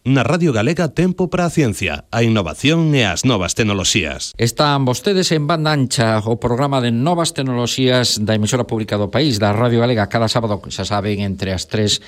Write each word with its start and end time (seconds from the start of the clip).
Na 0.00 0.24
Radio 0.24 0.56
Galega 0.56 0.88
tempo 0.96 1.28
para 1.28 1.44
a 1.44 1.52
ciencia, 1.52 2.08
a 2.08 2.24
innovación 2.24 2.96
e 2.96 3.04
as 3.04 3.28
novas 3.28 3.52
tecnoloxías. 3.52 4.32
Están 4.40 4.88
vostedes 4.88 5.28
en 5.28 5.44
banda 5.44 5.76
ancha 5.76 6.24
o 6.24 6.40
programa 6.40 6.80
de 6.80 6.88
novas 6.88 7.36
tecnoloxías 7.36 8.16
da 8.16 8.32
emisora 8.32 8.64
pública 8.64 8.96
do 8.96 9.12
país, 9.12 9.36
da 9.36 9.52
Radio 9.52 9.84
Galega, 9.84 10.08
cada 10.08 10.32
sábado, 10.32 10.56
xa 10.72 10.88
saben, 10.88 11.20
entre 11.20 11.52
as 11.52 11.68
3 11.68 12.00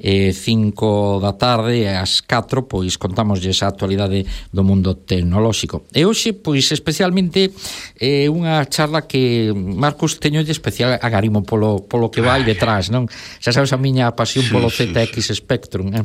e 0.00 0.32
5 0.32 1.20
da 1.20 1.36
tarde 1.36 1.84
ás 1.84 2.24
4 2.24 2.64
pois 2.64 2.96
contámoslles 2.96 3.60
a 3.60 3.68
actualidade 3.68 4.24
do 4.48 4.64
mundo 4.64 4.96
tecnolóxico. 4.96 5.84
E 5.92 6.08
hoxe 6.08 6.32
pois 6.32 6.72
especialmente 6.72 7.52
eh, 8.00 8.32
unha 8.32 8.64
charla 8.64 9.04
que 9.04 9.52
Marcos 9.52 10.16
teño 10.16 10.40
de 10.40 10.56
especial 10.56 10.96
agarimo 10.96 11.44
polo 11.44 11.84
polo 11.84 12.08
que 12.08 12.24
vai 12.24 12.40
ah. 12.40 12.48
detrás, 12.48 12.88
non? 12.88 13.04
Xa 13.44 13.52
sabes 13.52 13.76
a 13.76 13.78
miña 13.78 14.08
pasión 14.16 14.48
sí, 14.48 14.52
polo 14.56 14.72
sí, 14.72 14.88
ZX 14.88 15.20
sí. 15.20 15.36
Spectrum, 15.36 15.92
eh? 15.92 16.04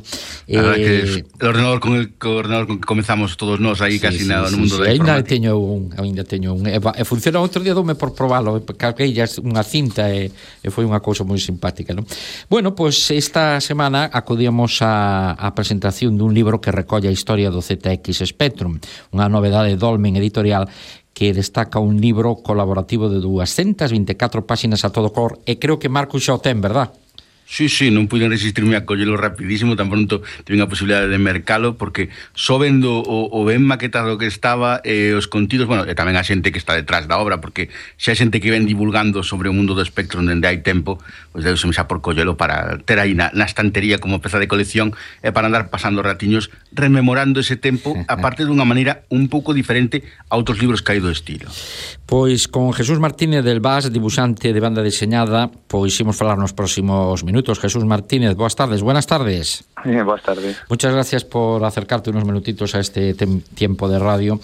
Eh 0.51 0.75
que 0.75 1.23
o 1.23 1.47
ordenador 1.47 1.79
con 1.79 1.95
el 1.95 2.19
co 2.19 2.35
ordenador 2.35 2.67
con 2.67 2.83
que 2.83 2.87
comezamos 2.87 3.39
todos 3.39 3.63
nós 3.63 3.79
aí 3.79 3.95
sí, 3.95 4.03
casi 4.03 4.19
sí, 4.23 4.27
na, 4.27 4.43
no 4.43 4.59
mundo 4.59 4.75
sí, 4.75 4.83
da. 4.83 4.91
Ainda 4.91 5.23
teño 5.23 5.55
un, 5.55 5.95
ainda 5.95 6.27
teño 6.27 6.51
un 6.51 6.67
e, 6.67 6.75
e 6.75 7.03
funciona 7.07 7.39
outro 7.39 7.63
día 7.63 7.71
dome 7.71 7.95
por 7.95 8.11
probalo, 8.11 8.59
eh, 8.59 8.63
carguei 8.75 9.15
unha 9.39 9.63
cinta 9.63 10.11
e, 10.11 10.27
e 10.59 10.67
foi 10.67 10.83
unha 10.83 10.99
cousa 10.99 11.23
moi 11.23 11.39
simpática, 11.39 11.95
non? 11.95 12.03
Bueno, 12.51 12.75
pois 12.75 12.99
esta 13.15 13.63
semana 13.63 13.84
semana 13.85 14.09
acudíamos 14.11 14.81
a, 14.81 15.37
a 15.37 15.53
presentación 15.53 16.17
dun 16.17 16.33
libro 16.33 16.57
que 16.57 16.73
recolle 16.73 17.05
a 17.05 17.13
historia 17.13 17.53
do 17.53 17.61
ZX 17.61 18.25
Spectrum, 18.25 18.81
unha 19.13 19.29
novedade 19.29 19.77
Dolmen 19.77 20.17
Editorial 20.17 20.65
que 21.13 21.37
destaca 21.37 21.77
un 21.77 22.01
libro 22.01 22.41
colaborativo 22.41 23.13
de 23.13 23.21
224 23.21 24.49
páxinas 24.49 24.81
a 24.81 24.89
todo 24.89 25.13
cor 25.13 25.37
e 25.45 25.61
creo 25.61 25.77
que 25.77 25.85
Marcus 25.85 26.25
xa 26.25 26.33
o 26.33 26.41
ten, 26.41 26.65
verdad? 26.65 26.97
Sí, 27.45 27.69
sí, 27.69 27.93
non 27.93 28.09
puiden 28.09 28.33
resistirme 28.33 28.73
a 28.73 28.89
collelo 28.89 29.13
rapidísimo 29.21 29.77
tan 29.77 29.85
pronto 29.93 30.25
tiven 30.49 30.65
a 30.65 30.67
posibilidade 30.67 31.13
de 31.13 31.21
mercalo 31.21 31.77
porque 31.77 32.09
só 32.33 32.57
vendo 32.57 33.05
o, 33.05 33.29
o 33.29 33.39
ben 33.45 33.61
maquetado 33.61 34.17
que 34.17 34.25
estaba 34.25 34.81
eh, 34.81 35.13
os 35.13 35.29
contidos, 35.29 35.69
bueno, 35.69 35.85
eh, 35.85 35.93
e 35.93 35.95
tamén 35.95 36.17
a 36.17 36.25
xente 36.25 36.49
que 36.49 36.57
está 36.57 36.73
detrás 36.73 37.05
da 37.05 37.21
obra 37.21 37.45
porque 37.45 37.69
xa 38.01 38.11
hai 38.11 38.17
xente 38.17 38.41
que 38.41 38.49
ven 38.49 38.65
divulgando 38.65 39.21
sobre 39.21 39.45
o 39.45 39.53
mundo 39.53 39.77
do 39.77 39.85
espectro 39.85 40.25
onde 40.25 40.33
hai 40.41 40.65
tempo 40.65 40.97
pois 40.97 41.45
pues, 41.45 41.53
deuseme 41.53 41.69
xa 41.69 41.85
por 41.85 42.01
collelo 42.01 42.33
para 42.33 42.81
ter 42.81 42.97
aí 42.97 43.13
na, 43.13 43.29
na 43.37 43.45
estantería 43.45 44.01
como 44.01 44.25
peza 44.25 44.41
de 44.41 44.49
colección 44.49 44.97
e 45.21 45.29
para 45.29 45.45
andar 45.45 45.69
pasando 45.69 46.01
ratiños 46.01 46.49
rememorando 46.73 47.45
ese 47.45 47.61
tempo 47.61 47.93
aparte 48.09 48.41
dunha 48.41 48.65
maneira 48.65 49.05
un 49.13 49.29
pouco 49.29 49.53
diferente 49.53 50.01
a 50.27 50.35
outros 50.35 50.57
libros 50.57 50.81
que 50.81 50.97
hai 50.97 50.99
do 50.99 51.13
estilo. 51.13 51.45
Pois 52.09 52.49
con 52.49 52.73
Jesús 52.73 52.97
Martínez 52.97 53.45
del 53.45 53.61
Vaz, 53.61 53.93
dibuixante 53.93 54.49
de 54.49 54.61
banda 54.61 54.81
deseñada, 54.81 55.53
pois 55.69 55.93
imos 56.01 56.17
falar 56.17 56.41
nos 56.41 56.53
próximos 56.57 57.21
minutos 57.21 57.34
minutos. 57.35 57.59
Jesús 57.59 57.83
Martínez, 57.83 58.33
buenas 58.35 58.55
tardes. 58.55 58.81
Buenas 58.81 59.07
tardes. 59.07 59.65
Eh, 59.83 60.01
buenas 60.03 60.23
tardes. 60.23 60.57
Muchas 60.69 60.93
gracias 60.93 61.25
por 61.25 61.65
acercarte 61.65 62.09
unos 62.09 62.23
minutitos 62.23 62.73
a 62.75 62.79
este 62.79 63.13
tiempo 63.53 63.89
de 63.89 63.99
radio. 63.99 64.39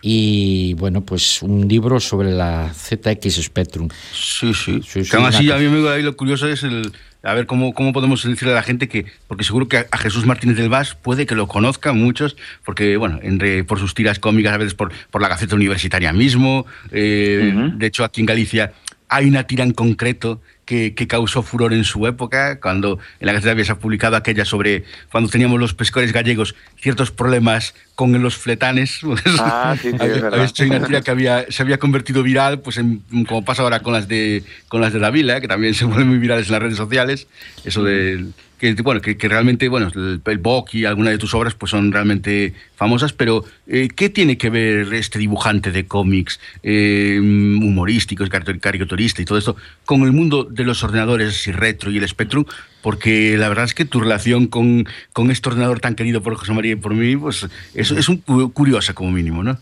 Y 0.00 0.74
bueno, 0.74 1.00
pues 1.00 1.42
un 1.42 1.66
libro 1.66 1.98
sobre 1.98 2.30
la 2.30 2.72
ZX 2.72 3.42
Spectrum. 3.42 3.88
Sí, 4.12 4.54
sí. 4.54 4.80
sí, 4.86 5.04
sí 5.04 5.16
así, 5.16 5.50
a 5.50 5.56
mí 5.56 5.66
me 5.66 6.02
lo 6.02 6.16
curioso 6.16 6.46
es 6.46 6.62
el, 6.62 6.92
a 7.24 7.34
ver 7.34 7.46
cómo, 7.46 7.74
cómo 7.74 7.92
podemos 7.92 8.22
decirle 8.22 8.52
a 8.52 8.56
la 8.56 8.62
gente 8.62 8.88
que, 8.88 9.06
porque 9.26 9.42
seguro 9.42 9.66
que 9.66 9.78
a, 9.78 9.98
Jesús 9.98 10.24
Martínez 10.24 10.56
del 10.56 10.68
Vaz 10.68 10.94
puede 10.94 11.26
que 11.26 11.34
lo 11.34 11.48
conozcan 11.48 11.98
muchos, 11.98 12.36
porque, 12.64 12.96
bueno, 12.96 13.18
entre, 13.22 13.64
por 13.64 13.80
sus 13.80 13.92
tiras 13.92 14.20
cómicas, 14.20 14.52
a 14.52 14.58
veces 14.58 14.74
por, 14.74 14.92
por 15.10 15.20
la 15.20 15.26
Gaceta 15.26 15.56
Universitaria 15.56 16.12
mismo, 16.12 16.64
eh, 16.92 17.72
de 17.74 17.86
hecho 17.86 18.04
aquí 18.04 18.20
en 18.20 18.26
Galicia 18.26 18.72
hay 19.08 19.26
una 19.26 19.44
tira 19.44 19.64
en 19.64 19.72
concreto 19.72 20.40
que, 20.66 21.06
causó 21.08 21.42
furor 21.42 21.72
en 21.72 21.84
su 21.84 22.06
época, 22.06 22.60
cuando 22.60 22.98
en 23.20 23.26
la 23.26 23.32
Gaceta 23.32 23.52
había 23.52 23.78
publicado 23.78 24.16
aquella 24.16 24.44
sobre 24.44 24.84
cuando 25.10 25.30
teníamos 25.30 25.60
los 25.60 25.74
pescadores 25.74 26.12
gallegos 26.12 26.56
ciertos 26.76 27.10
problemas 27.10 27.74
con 27.96 28.22
los 28.22 28.36
fletanes. 28.36 29.00
Ah, 29.38 29.76
sí, 29.80 29.90
sí, 29.90 29.96
es 29.98 30.22
verdad. 30.22 30.48
Había 30.58 30.76
una 30.78 30.86
tira 30.86 31.00
que 31.02 31.10
había, 31.10 31.46
se 31.50 31.62
había 31.62 31.78
convertido 31.78 32.22
viral, 32.22 32.60
pues 32.60 32.76
en, 32.76 33.02
como 33.26 33.44
pasa 33.44 33.62
ahora 33.62 33.80
con 33.80 33.92
las 33.92 34.06
de 34.06 34.44
con 34.68 34.80
las 34.80 34.92
de 34.92 35.00
la 35.00 35.10
Vila, 35.10 35.40
que 35.40 35.48
también 35.48 35.74
se 35.74 35.84
vuelven 35.84 36.08
muy 36.08 36.18
virales 36.18 36.46
en 36.46 36.52
las 36.52 36.62
redes 36.62 36.76
sociales, 36.76 37.26
eso 37.64 37.82
de 37.82 38.26
que 38.58 38.74
bueno 38.74 39.00
que, 39.00 39.16
que 39.16 39.28
realmente 39.28 39.68
bueno 39.68 39.90
el, 39.94 40.20
el 40.24 40.38
Bock 40.38 40.74
y 40.74 40.84
algunas 40.84 41.12
de 41.12 41.18
tus 41.18 41.34
obras 41.34 41.54
pues 41.54 41.70
son 41.70 41.92
realmente 41.92 42.54
famosas. 42.76 43.12
Pero 43.12 43.44
eh, 43.66 43.88
qué 43.94 44.08
tiene 44.10 44.38
que 44.38 44.50
ver 44.50 44.92
este 44.94 45.18
dibujante 45.18 45.70
de 45.72 45.86
cómics 45.86 46.40
eh, 46.62 47.18
humorísticos 47.20 48.28
caricaturista 48.28 49.22
y 49.22 49.24
todo 49.24 49.38
esto 49.38 49.56
con 49.84 50.02
el 50.02 50.12
mundo 50.12 50.44
de 50.44 50.64
los 50.64 50.82
ordenadores 50.82 51.46
y 51.46 51.52
retro 51.52 51.90
y 51.90 51.98
el 51.98 52.08
Spectrum 52.08 52.44
porque 52.86 53.36
la 53.36 53.48
verdad 53.48 53.64
es 53.64 53.74
que 53.74 53.84
tu 53.84 53.98
relación 53.98 54.46
con, 54.46 54.84
con 55.12 55.32
este 55.32 55.48
ordenador 55.48 55.80
tan 55.80 55.96
querido 55.96 56.22
por 56.22 56.36
José 56.36 56.52
María 56.52 56.74
y 56.74 56.76
por 56.76 56.94
mí 56.94 57.16
pues 57.16 57.42
es, 57.74 57.90
es 57.90 58.08
un 58.08 58.18
curiosa 58.18 58.94
como 58.94 59.10
mínimo 59.10 59.42
no 59.42 59.58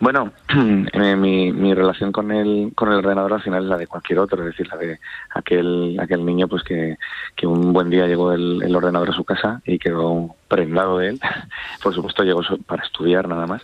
bueno, 0.00 0.32
eh, 0.92 1.14
mi, 1.14 1.52
mi 1.52 1.72
relación 1.72 2.10
con 2.10 2.32
el, 2.32 2.72
con 2.74 2.90
el 2.90 2.98
ordenador 2.98 3.34
al 3.34 3.42
final 3.42 3.62
es 3.62 3.68
la 3.68 3.76
de 3.76 3.86
cualquier 3.86 4.18
otro, 4.18 4.40
es 4.40 4.46
decir, 4.46 4.66
la 4.66 4.76
de 4.76 4.98
aquel, 5.30 5.96
aquel 6.00 6.24
niño 6.26 6.48
pues 6.48 6.64
que, 6.64 6.96
que 7.36 7.46
un 7.46 7.72
buen 7.72 7.90
día 7.90 8.08
llegó 8.08 8.32
el, 8.32 8.60
el 8.62 8.74
ordenador 8.74 9.10
a 9.10 9.14
su 9.14 9.22
casa 9.22 9.62
y 9.64 9.78
quedó 9.78 10.34
prendado 10.48 10.98
de 10.98 11.10
él. 11.10 11.20
Por 11.82 11.94
supuesto 11.94 12.24
llegó 12.24 12.40
para 12.66 12.82
estudiar 12.82 13.28
nada 13.28 13.46
más, 13.46 13.62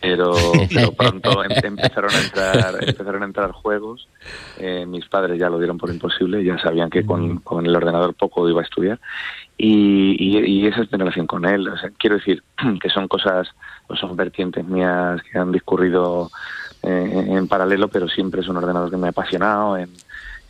pero, 0.00 0.32
pero 0.74 0.92
pronto 0.92 1.42
em, 1.44 1.50
empezaron 1.62 2.10
a 2.14 2.20
entrar 2.20 2.76
empezaron 2.80 3.22
a 3.22 3.26
entrar 3.26 3.52
juegos. 3.52 4.08
Eh, 4.58 4.86
mis 4.86 5.06
padres 5.06 5.38
ya 5.38 5.48
lo 5.48 5.58
dieron 5.58 5.78
por 5.78 5.90
imposible 5.90 6.44
ya 6.44 6.58
sabían 6.58 6.90
que 6.90 7.04
con, 7.04 7.34
mm. 7.34 7.38
con 7.40 7.66
el 7.66 7.74
ordenador 7.74 8.14
poco 8.14 8.48
iba 8.48 8.60
a 8.60 8.64
estudiar. 8.64 9.00
Y, 9.56 10.16
y, 10.18 10.38
y, 10.38 10.66
esa 10.68 10.82
es 10.82 10.92
mi 10.92 10.98
relación 10.98 11.26
con 11.26 11.44
él. 11.44 11.66
O 11.68 11.76
sea, 11.76 11.90
quiero 11.98 12.16
decir 12.16 12.42
que 12.80 12.90
son 12.90 13.08
cosas 13.08 13.48
o 13.88 13.96
son 13.96 14.16
vertientes 14.16 14.64
mías 14.64 15.20
que 15.22 15.38
han 15.38 15.50
discurrido 15.52 16.30
eh, 16.82 17.24
en 17.28 17.48
paralelo 17.48 17.88
pero 17.88 18.08
siempre 18.08 18.40
es 18.40 18.48
un 18.48 18.56
ordenador 18.56 18.88
que 18.88 18.96
me 18.96 19.08
ha 19.08 19.10
apasionado 19.10 19.76
en, 19.76 19.90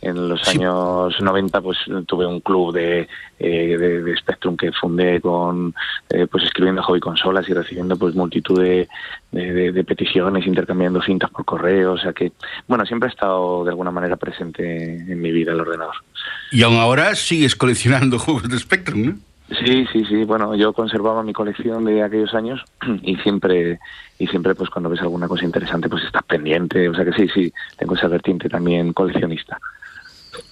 en 0.01 0.29
los 0.29 0.47
años 0.47 1.13
90 1.19 1.61
pues 1.61 1.77
tuve 2.05 2.25
un 2.25 2.39
club 2.39 2.73
de, 2.73 3.07
eh, 3.39 3.77
de, 3.77 4.01
de, 4.01 4.17
Spectrum 4.17 4.55
que 4.55 4.71
fundé 4.71 5.19
con 5.19 5.73
eh, 6.09 6.27
pues 6.29 6.45
escribiendo 6.45 6.81
hobby 6.83 6.99
consolas 6.99 7.47
y 7.49 7.53
recibiendo 7.53 7.97
pues 7.97 8.15
multitud 8.15 8.61
de, 8.61 8.87
de, 9.31 9.71
de, 9.71 9.83
peticiones, 9.83 10.47
intercambiando 10.47 11.01
cintas 11.01 11.29
por 11.29 11.45
correo, 11.45 11.93
o 11.93 11.97
sea 11.97 12.13
que 12.13 12.31
bueno, 12.67 12.85
siempre 12.85 13.07
ha 13.09 13.11
estado 13.11 13.63
de 13.63 13.71
alguna 13.71 13.91
manera 13.91 14.15
presente 14.15 14.95
en 14.95 15.21
mi 15.21 15.31
vida 15.31 15.51
el 15.51 15.61
ordenador. 15.61 15.95
Y 16.51 16.63
aún 16.63 16.77
ahora 16.77 17.15
sigues 17.15 17.55
coleccionando 17.55 18.19
juegos 18.19 18.47
de 18.47 18.57
Spectrum, 18.57 19.05
¿no? 19.05 19.15
Sí, 19.65 19.87
sí, 19.91 20.05
sí. 20.05 20.23
Bueno, 20.25 20.55
yo 20.55 20.73
conservaba 20.73 21.23
mi 21.23 21.33
colección 21.33 21.83
de 21.85 22.03
aquellos 22.03 22.33
años 22.33 22.63
y 23.01 23.15
siempre, 23.17 23.79
y 24.19 24.27
siempre, 24.27 24.53
pues 24.55 24.69
cuando 24.69 24.89
ves 24.89 25.01
alguna 25.01 25.27
cosa 25.27 25.45
interesante, 25.45 25.89
pues 25.89 26.03
estás 26.03 26.23
pendiente. 26.23 26.87
O 26.87 26.93
sea 26.93 27.03
que 27.03 27.13
sí, 27.13 27.27
sí, 27.33 27.53
tengo 27.77 27.95
esa 27.95 28.07
vertiente 28.07 28.47
también 28.47 28.93
coleccionista. 28.93 29.57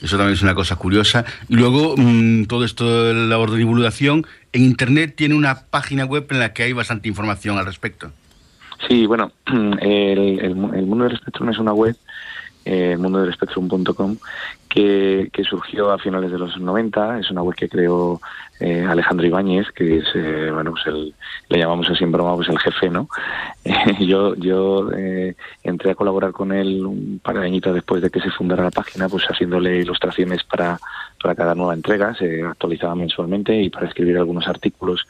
Eso 0.02 0.18
también 0.18 0.34
es 0.34 0.42
una 0.42 0.56
cosa 0.56 0.76
curiosa. 0.76 1.26
Y 1.50 1.56
luego, 1.56 1.96
mmm, 1.98 2.46
todo 2.46 2.66
esto 2.66 3.06
de 3.06 3.14
la 3.14 3.26
labor 3.26 3.52
de 3.52 3.58
divulgación, 3.58 4.26
en 4.54 4.64
Internet 4.64 5.14
tiene 5.16 5.36
una 5.36 5.62
página 5.70 6.06
web 6.06 6.28
en 6.30 6.40
la 6.40 6.54
que 6.54 6.64
hay 6.64 6.74
bastante 6.74 7.08
información 7.08 7.58
al 7.58 7.66
respecto. 7.66 8.12
Sí, 8.88 9.06
bueno, 9.06 9.32
el 9.48 10.56
Mundo 10.56 11.06
del 11.06 11.16
Espectrum 11.16 11.50
es 11.50 11.58
una 11.58 11.74
web, 11.74 11.96
eh, 12.68 12.98
mundodelespectrum.com, 12.98 14.18
que, 14.68 15.30
que 15.32 15.44
surgió 15.44 15.92
a 15.92 15.98
finales 15.98 16.32
de 16.32 16.38
los 16.38 16.60
90. 16.60 17.20
Es 17.20 17.32
una 17.32 17.42
web 17.42 17.56
que 17.56 17.70
creó 17.70 18.20
eh, 18.60 18.86
Alejandro 18.86 19.26
Ibáñez, 19.26 19.72
que 19.72 20.00
es, 20.00 20.06
eh, 20.16 20.50
bueno, 20.52 20.72
pues 20.72 20.86
el, 20.88 21.14
le 21.48 21.60
llamamos 21.60 21.90
así 21.90 22.04
en 22.04 22.12
broma, 22.12 22.36
pues 22.36 22.50
el 22.50 22.60
jefe, 22.60 22.90
¿no? 22.90 23.08
yo 24.00 24.36
yo 24.36 24.92
eh, 24.92 25.36
entré 25.64 25.92
a 25.92 25.96
colaborar 25.96 26.34
con 26.34 26.52
él 26.52 26.86
un 26.86 27.20
par 27.24 27.40
de 27.40 27.46
añitos 27.46 27.74
después 27.74 28.02
de 28.02 28.10
que 28.10 28.20
se 28.20 28.32
fundara 28.32 28.64
la 28.64 28.72
página, 28.72 29.08
pues 29.08 29.24
haciéndole 29.26 29.78
ilustraciones 29.78 30.44
para, 30.44 30.78
para 31.22 31.36
cada 31.36 31.56
nueva 31.56 31.74
entrega, 31.74 32.14
se 32.16 32.44
actualizaba 32.44 32.96
mensualmente 32.96 33.56
y 33.56 33.70
para 33.70 33.88
escribir 33.88 34.18
algunos 34.18 34.48
artículos 34.48 35.06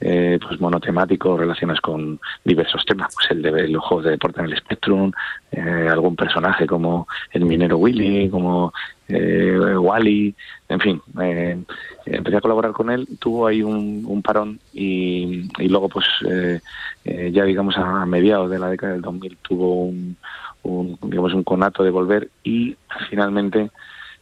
eh, 0.00 0.38
pues 0.46 0.60
monotemáticos 0.60 1.38
relacionados 1.38 1.80
con 1.80 2.20
diversos 2.44 2.84
temas, 2.84 3.14
pues 3.14 3.30
el 3.30 3.42
de 3.42 3.68
los 3.68 3.82
juegos 3.84 4.04
de 4.04 4.12
deporte 4.12 4.40
en 4.40 4.46
el 4.46 4.56
Spectrum, 4.56 5.12
eh, 5.52 5.88
algún 5.90 6.16
personaje 6.16 6.66
como 6.66 7.08
el 7.32 7.44
minero 7.44 7.78
Willy, 7.78 8.28
como 8.28 8.72
eh, 9.08 9.76
Wally, 9.78 10.34
en 10.68 10.80
fin, 10.80 11.02
eh, 11.20 11.58
empecé 12.06 12.36
a 12.36 12.40
colaborar 12.40 12.72
con 12.72 12.90
él, 12.90 13.06
tuvo 13.18 13.46
ahí 13.46 13.62
un, 13.62 14.04
un 14.06 14.22
parón 14.22 14.58
y, 14.72 15.48
y, 15.58 15.68
luego 15.68 15.88
pues 15.88 16.06
eh, 16.28 16.60
eh, 17.04 17.30
ya 17.32 17.44
digamos 17.44 17.76
a 17.78 18.04
mediados 18.04 18.50
de 18.50 18.58
la 18.58 18.68
década 18.68 18.92
del 18.92 19.02
2000 19.02 19.38
tuvo 19.42 19.84
un, 19.84 20.16
un 20.62 20.98
digamos 21.02 21.34
un 21.34 21.44
conato 21.44 21.84
de 21.84 21.90
volver 21.90 22.28
y 22.42 22.76
finalmente 23.08 23.70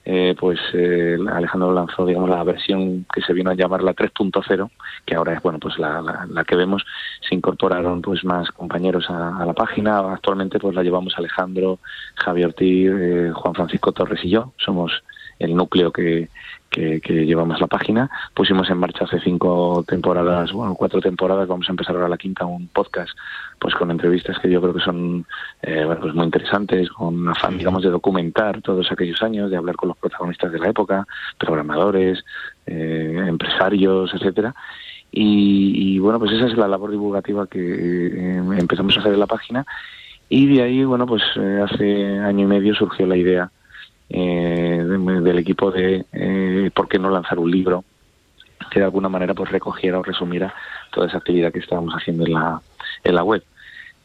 eh, 0.07 0.35
pues 0.39 0.59
eh, 0.75 1.17
Alejandro 1.33 1.73
lanzó 1.73 2.05
digamos 2.05 2.29
la 2.29 2.45
versión 2.45 3.07
que 3.13 3.23
se 3.23 3.33
vino 3.33 3.51
a 3.51 3.55
llamar 3.55 3.83
la 3.83 3.95
3.0 3.95 4.71
que 5.07 5.15
ahora 5.15 5.33
es 5.33 5.43
bueno 5.43 5.59
pues 5.59 5.79
la, 5.79 6.03
la, 6.29 6.45
que 6.45 6.57
vemos. 6.57 6.85
Se 7.27 7.35
incorporaron 7.35 8.03
pues 8.03 8.25
más 8.25 8.51
compañeros 8.51 9.09
a, 9.09 9.39
a, 9.39 9.47
la 9.47 9.53
página. 9.53 9.99
Actualmente 10.13 10.59
pues 10.59 10.75
la 10.75 10.83
llevamos 10.83 11.15
Alejandro 11.17 11.79
Javier 12.17 12.49
Ortiz 12.49 12.91
eh, 12.93 13.33
Juan 13.35 13.55
Francisco 13.55 13.93
Torres 13.93 14.25
y 14.25 14.31
yo. 14.31 14.53
Somos 14.59 15.03
el 15.39 15.55
núcleo 15.55 15.93
que, 15.93 16.29
que, 16.75 17.27
llevamos 17.27 17.61
la 17.61 17.67
página. 17.67 18.11
Pusimos 18.35 18.69
en 18.71 18.79
marcha 18.79 19.05
hace 19.05 19.21
cinco 19.21 19.85
temporadas, 19.87 20.53
bueno, 20.53 20.75
cuatro 20.75 21.01
temporadas, 21.01 21.49
vamos 21.49 21.69
a 21.69 21.73
empezar 21.73 21.95
ahora 21.95 22.09
la 22.09 22.17
quinta, 22.17 22.47
un 22.47 22.69
podcast, 22.69 23.11
pues 23.59 23.75
con 23.75 23.91
entrevistas 23.91 24.39
que 24.41 24.51
yo 24.51 24.61
creo 24.61 24.75
que 24.75 24.81
son 24.81 25.25
eh, 25.63 25.85
bueno, 25.85 26.01
pues 26.01 26.15
muy 26.15 26.25
interesantes, 26.25 26.91
con 26.91 27.29
afán, 27.29 27.59
digamos, 27.59 27.83
de 27.83 27.91
documentar 27.91 28.61
todos 28.61 28.91
aquellos 28.91 29.23
años, 29.23 29.51
de 29.51 29.57
hablar 29.57 29.77
con 29.77 29.89
los 29.89 29.99
protagonistas 29.99 30.53
de 30.53 30.59
la 30.59 30.69
época, 30.69 31.07
programadores, 31.39 32.25
eh, 32.67 33.25
empresarios, 33.27 34.13
etcétera. 34.15 34.55
Y, 35.17 35.97
bueno, 36.01 36.19
pues 36.19 36.33
esa 36.33 36.47
es 36.47 36.57
la 36.57 36.67
labor 36.67 36.91
divulgativa 36.91 37.47
que 37.47 37.61
eh, 37.61 38.43
empezamos 38.59 38.97
a 38.97 39.01
hacer 39.01 39.13
en 39.13 39.21
la 39.21 39.29
página. 39.29 39.65
Y 40.29 40.53
de 40.53 40.63
ahí, 40.63 40.83
bueno, 40.83 41.07
pues 41.07 41.23
hace 41.37 42.19
año 42.19 42.47
y 42.47 42.49
medio 42.49 42.75
surgió 42.75 43.07
la 43.07 43.17
idea 43.17 43.49
eh, 44.11 44.54
del 44.87 45.39
equipo 45.39 45.71
de 45.71 46.05
eh, 46.13 46.71
por 46.75 46.89
qué 46.89 46.99
no 46.99 47.11
lanzar 47.11 47.39
un 47.39 47.51
libro 47.51 47.85
que 48.71 48.81
de 48.81 48.85
alguna 48.85 49.09
manera 49.09 49.35
pues 49.35 49.51
recogiera 49.51 49.99
o 49.99 50.03
resumiera 50.03 50.55
toda 50.93 51.07
esa 51.07 51.19
actividad 51.19 51.53
que 51.53 51.59
estábamos 51.59 51.95
haciendo 51.95 52.25
en 52.27 52.33
la, 52.33 52.61
en 53.03 53.15
la 53.15 53.25
web. 53.25 53.43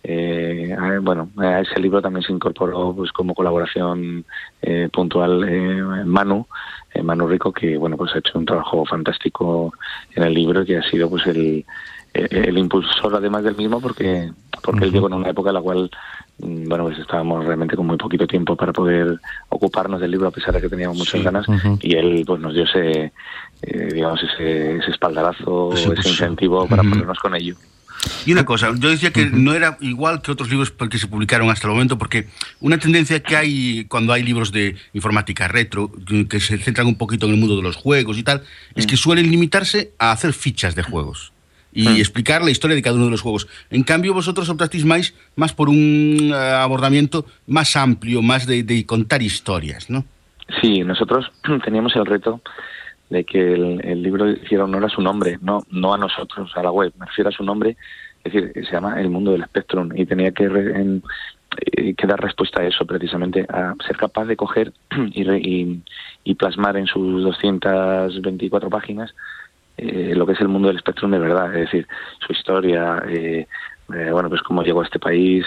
Eh, 0.02 0.74
bueno, 1.02 1.30
a 1.38 1.60
ese 1.60 1.80
libro 1.80 2.02
también 2.02 2.24
se 2.24 2.32
incorporó 2.32 2.94
pues 2.96 3.12
como 3.12 3.36
colaboración 3.36 4.24
eh, 4.62 4.88
puntual 4.92 5.44
eh, 5.48 5.82
Manu, 6.06 6.48
Manu 7.04 7.28
Rico, 7.28 7.52
que 7.52 7.78
bueno 7.78 7.98
pues 7.98 8.16
ha 8.16 8.20
hecho 8.20 8.40
un 8.40 8.46
trabajo 8.46 8.86
fantástico 8.86 9.74
en 10.16 10.24
el 10.24 10.34
libro 10.34 10.64
que 10.64 10.78
ha 10.78 10.84
sido 10.84 11.10
pues 11.10 11.28
el, 11.28 11.66
el 12.30 12.58
impulsor 12.58 13.16
además 13.16 13.44
del 13.44 13.56
mismo 13.56 13.80
porque 13.82 14.32
porque 14.64 14.86
él 14.86 14.92
llegó 14.92 15.08
en 15.08 15.14
una 15.14 15.30
época 15.30 15.50
en 15.50 15.56
la 15.56 15.62
cual 15.62 15.90
mm, 16.40 16.68
bueno 16.68 16.86
pues 16.86 17.00
estábamos 17.00 17.46
realmente 17.46 17.76
con 17.76 17.88
muy 17.88 17.98
poquito 17.98 18.28
tiempo 18.28 18.56
para 18.56 18.74
poder 18.74 19.20
ocuparnos 19.50 20.02
del 20.02 20.12
libro 20.12 20.28
a 20.28 20.32
pesar 20.32 20.54
de 20.54 20.62
que 20.62 20.70
teníamos 20.70 20.98
muchas 20.98 21.24
ganas 21.24 21.46
y 21.82 21.96
él 21.96 22.24
pues 22.26 22.40
nos 22.40 22.54
dio 22.54 22.64
ese 22.64 23.12
eh, 23.62 23.90
digamos 23.94 24.22
ese, 24.24 24.78
ese 24.78 24.92
espaldarazo 24.92 25.74
ese 25.74 26.10
incentivo 26.10 26.68
para 26.68 26.84
ponernos 26.84 27.20
con 27.20 27.36
ello. 27.36 27.56
Y 28.26 28.32
una 28.32 28.46
cosa, 28.46 28.72
yo 28.78 28.90
decía 28.90 29.12
que 29.12 29.26
no 29.26 29.54
era 29.54 29.78
igual 29.82 30.22
que 30.22 30.32
otros 30.32 30.50
libros 30.50 30.72
que 30.72 30.98
se 30.98 31.08
publicaron 31.08 31.50
hasta 31.50 31.68
el 31.68 31.74
momento, 31.74 31.98
porque 31.98 32.28
una 32.62 32.78
tendencia 32.78 33.22
que 33.22 33.36
hay 33.36 33.86
cuando 33.86 34.14
hay 34.14 34.24
libros 34.24 34.54
de 34.54 34.78
informática 34.94 35.50
retro, 35.50 35.92
que 36.30 36.40
se 36.40 36.58
centran 36.60 36.88
un 36.88 36.96
poquito 36.96 37.26
en 37.26 37.34
el 37.34 37.40
mundo 37.40 37.58
de 37.58 37.62
los 37.62 37.76
juegos 37.76 38.18
y 38.18 38.24
tal, 38.24 38.44
es 38.76 38.88
que 38.88 38.96
mm. 38.96 38.98
suelen 38.98 39.30
limitarse 39.30 39.92
a 40.00 40.12
hacer 40.12 40.32
fichas 40.32 40.76
de 40.76 40.84
juegos 40.84 41.34
y 41.72 41.88
hmm. 41.88 41.98
explicar 41.98 42.44
la 42.44 42.52
historia 42.52 42.76
de 42.76 42.82
cada 42.82 42.96
uno 42.96 43.06
de 43.06 43.12
los 43.12 43.22
juegos. 43.22 43.48
En 43.70 43.84
cambio, 43.84 44.14
vosotros 44.14 44.50
optasteis 44.50 44.86
más, 44.86 45.14
más 45.36 45.54
por 45.54 45.70
un 45.70 46.32
eh, 46.34 46.36
abordamiento 46.36 47.26
más 47.48 47.76
amplio, 47.76 48.22
más 48.22 48.46
de, 48.48 48.86
contar 48.86 49.22
historias, 49.22 49.90
¿no? 49.90 50.06
Sí, 50.62 50.82
nosotros 50.82 51.32
teníamos 51.64 51.96
el 51.96 52.06
reto 52.06 52.42
de 53.10 53.24
que 53.24 53.54
el, 53.54 54.04
libro 54.04 54.30
hiciera 54.30 54.66
honor 54.66 54.86
a 54.86 54.90
su 54.90 55.02
nombre, 55.02 55.40
no, 55.42 55.64
no 55.72 55.94
a 55.94 55.98
nosotros, 55.98 56.52
a 56.56 56.64
la 56.64 56.72
web, 56.72 56.94
me 57.00 57.08
refiero 57.08 57.30
a 57.30 57.34
su 57.34 57.44
nombre, 57.44 57.76
es 58.24 58.34
decir, 58.34 58.52
se 58.54 58.72
llama 58.72 59.00
El 59.02 59.10
Mundo 59.10 59.32
del 59.32 59.46
Spectrum 59.46 59.90
y 59.96 60.06
tenía 60.06 60.32
que, 60.32 60.46
eh, 60.46 61.94
que 61.96 62.08
dar 62.08 62.20
respuesta 62.20 62.62
a 62.62 62.68
eso 62.68 62.86
precisamente, 62.86 63.48
a 63.50 63.74
ser 63.86 63.98
capaz 63.98 64.26
de 64.26 64.36
coger 64.36 64.74
y, 65.14 65.82
y 66.24 66.36
plasmar 66.36 66.78
en 66.78 66.86
sus 66.86 67.24
224 67.24 68.70
páginas 68.70 69.16
eh, 69.82 70.16
lo 70.16 70.26
que 70.26 70.34
es 70.34 70.42
el 70.42 70.48
mundo 70.48 70.68
del 70.68 70.78
espectro 70.78 71.08
de 71.08 71.20
verdad, 71.20 71.54
es 71.56 71.72
decir, 71.72 71.88
su 72.26 72.34
historia, 72.34 73.04
eh, 73.08 73.48
eh, 73.94 74.10
bueno, 74.12 74.30
pues 74.30 74.42
cómo 74.42 74.64
llegó 74.64 74.82
a 74.82 74.86
este 74.86 75.00
país, 75.00 75.46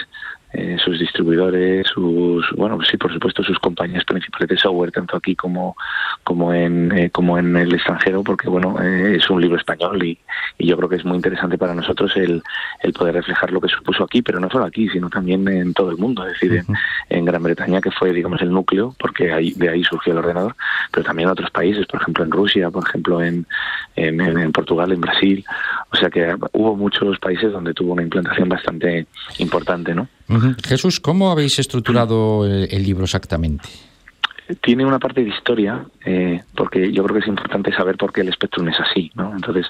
eh, 0.53 0.77
sus 0.83 0.99
distribuidores, 0.99 1.87
sus, 1.87 2.45
bueno, 2.55 2.77
sí, 2.83 2.95
por 2.95 3.11
supuesto, 3.11 3.43
sus 3.43 3.57
compañías 3.57 4.05
principales 4.05 4.47
de 4.49 4.57
software, 4.57 4.91
tanto 4.91 5.17
aquí 5.17 5.35
como, 5.35 5.75
como, 6.23 6.53
en, 6.53 6.95
eh, 6.95 7.09
como 7.09 7.39
en 7.39 7.57
el 7.57 7.73
extranjero, 7.73 8.23
porque, 8.23 8.49
bueno, 8.49 8.79
eh, 8.79 9.15
es 9.17 9.27
un 9.31 9.41
libro 9.41 9.57
español 9.57 10.03
y, 10.03 10.19
y, 10.59 10.67
yo 10.67 10.77
creo 10.77 10.89
que 10.89 10.97
es 10.97 11.05
muy 11.05 11.15
interesante 11.15 11.57
para 11.57 11.73
nosotros 11.73 12.15
el, 12.17 12.43
el 12.83 12.93
poder 12.93 13.15
reflejar 13.15 13.51
lo 13.51 13.59
que 13.59 13.67
supuso 13.67 14.03
aquí, 14.03 14.21
pero 14.21 14.39
no 14.39 14.47
solo 14.47 14.65
aquí, 14.65 14.87
sino 14.89 15.09
también 15.09 15.47
en 15.47 15.73
todo 15.73 15.89
el 15.89 15.97
mundo, 15.97 16.23
es 16.27 16.33
decir, 16.33 16.63
en, 17.09 17.25
Gran 17.25 17.41
Bretaña, 17.41 17.81
que 17.81 17.89
fue, 17.89 18.13
digamos, 18.13 18.39
el 18.43 18.51
núcleo, 18.51 18.95
porque 18.99 19.33
ahí, 19.33 19.53
de 19.53 19.69
ahí 19.69 19.83
surgió 19.83 20.13
el 20.13 20.19
ordenador, 20.19 20.55
pero 20.91 21.03
también 21.03 21.29
en 21.29 21.33
otros 21.33 21.49
países, 21.49 21.87
por 21.87 21.99
ejemplo, 21.99 22.23
en 22.23 22.31
Rusia, 22.31 22.69
por 22.69 22.87
ejemplo, 22.87 23.23
en, 23.23 23.47
en, 23.95 24.21
en 24.21 24.51
Portugal, 24.51 24.91
en 24.91 25.01
Brasil, 25.01 25.43
o 25.93 25.95
sea 25.95 26.09
que 26.09 26.35
hubo 26.53 26.75
muchos 26.75 27.19
países 27.19 27.51
donde 27.51 27.73
tuvo 27.73 27.93
una 27.93 28.01
implantación 28.01 28.49
bastante 28.49 29.05
importante, 29.37 29.93
¿no? 29.93 30.07
Jesús, 30.65 30.99
¿cómo 30.99 31.31
habéis 31.31 31.59
estructurado 31.59 32.45
el, 32.47 32.83
libro 32.83 33.03
exactamente? 33.03 33.69
Tiene 34.61 34.85
una 34.85 34.99
parte 34.99 35.23
de 35.23 35.29
historia, 35.29 35.85
eh, 36.05 36.41
porque 36.55 36.91
yo 36.91 37.03
creo 37.03 37.15
que 37.15 37.21
es 37.21 37.27
importante 37.27 37.73
saber 37.73 37.95
por 37.95 38.11
qué 38.11 38.21
el 38.21 38.33
Spectrum 38.33 38.67
es 38.67 38.79
así, 38.79 39.09
¿no? 39.15 39.31
Entonces, 39.33 39.67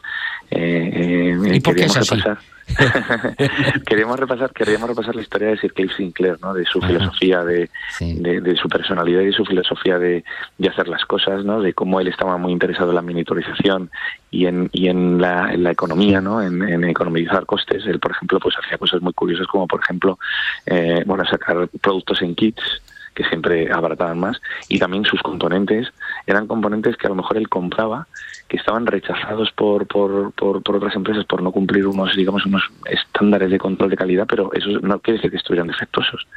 eh, 0.50 1.36
eh, 1.44 1.56
¿Y 1.56 1.60
por 1.60 1.76
qué 1.76 1.86
es 1.86 1.96
así? 1.96 2.16
repasar. 2.16 2.40
queríamos 3.86 4.18
repasar 4.18 4.52
queríamos 4.54 4.90
repasar 4.90 5.16
la 5.16 5.22
historia 5.22 5.50
de 5.50 5.58
Sir 5.58 5.74
Cliff 5.74 5.96
Sinclair 5.98 6.38
no 6.42 6.54
de 6.54 6.64
su 6.66 6.80
filosofía 6.80 7.44
de, 7.44 7.70
de, 8.00 8.56
su 8.56 8.70
personalidad 8.70 9.22
y 9.22 9.34
su 9.34 9.44
filosofía 9.44 10.00
de, 10.00 10.24
de, 10.58 10.70
hacer 10.70 10.88
las 10.88 11.04
cosas 11.06 11.44
no 11.44 11.62
de 11.62 11.74
cómo 11.74 12.00
él 12.00 12.08
estaba 12.08 12.38
muy 12.38 12.54
interesado 12.54 12.90
en 12.90 12.96
la 12.96 13.02
miniaturización 13.02 13.92
y 14.32 14.46
en 14.46 14.70
y 14.72 14.88
en 14.88 15.20
la, 15.20 15.54
en 15.54 15.64
la 15.64 15.72
economía 15.72 16.22
no 16.22 16.42
en, 16.42 16.62
en, 16.62 16.86
economizar 16.86 17.46
costes 17.46 17.86
él 17.86 18.00
por 18.00 18.12
ejemplo 18.12 18.40
pues 18.40 18.56
hacía 18.58 18.78
cosas 18.78 19.02
muy 19.02 19.14
curiosas 19.14 19.48
como 19.48 19.68
por 19.68 19.82
ejemplo 19.82 20.18
eh, 20.66 21.04
bueno 21.06 21.26
sacar 21.26 21.68
productos 21.82 22.22
en 22.22 22.34
kits 22.34 22.82
que 23.14 23.24
siempre 23.26 23.72
abarataban 23.72 24.20
más, 24.20 24.42
y 24.68 24.80
también 24.80 25.06
sus 25.06 25.22
componentes 25.22 25.88
eran 26.26 26.48
componentes 26.48 26.98
que 26.98 27.08
a 27.08 27.10
lo 27.10 27.16
mejor 27.16 27.38
él 27.38 27.50
compraba, 27.50 28.08
que 28.48 28.58
estaban 28.58 28.86
rechazados 28.86 29.52
por, 29.52 29.88
por, 29.88 30.32
por, 30.34 30.62
por 30.64 30.76
otras 30.76 30.96
empresas 30.96 31.26
por 31.26 31.42
no 31.42 31.52
cumplir 31.52 31.88
unos, 31.88 32.16
digamos, 32.16 32.46
unos 32.46 32.64
estándares 32.86 33.52
de 33.52 33.60
control 33.60 33.90
de 33.90 33.98
calidad, 33.98 34.26
pero 34.28 34.52
eso 34.54 34.70
no 34.82 35.00
quiere 35.00 35.18
decir 35.18 35.32
que 35.32 35.38
estuvieran 35.38 35.68
defectuosos 35.68 36.28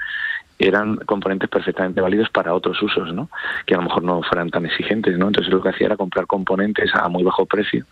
eran 0.59 0.97
componentes 0.97 1.49
perfectamente 1.49 2.01
válidos 2.01 2.31
para 2.31 2.55
otros 2.55 2.81
usos, 2.83 3.13
¿no? 3.13 3.29
Que 3.67 3.75
a 3.75 3.79
lo 3.79 3.85
mejor 3.85 4.03
no 4.03 4.23
fueran 4.23 4.51
tan 4.51 4.65
exigentes, 4.65 5.19
¿no? 5.19 5.27
Entonces 5.27 5.53
lo 5.53 5.63
que 5.63 5.69
hacía 5.69 5.87
era 5.87 5.97
comprar 5.97 6.27
componentes 6.27 6.95
a 6.95 7.09
muy 7.09 7.23
bajo 7.23 7.47
precio, 7.47 7.85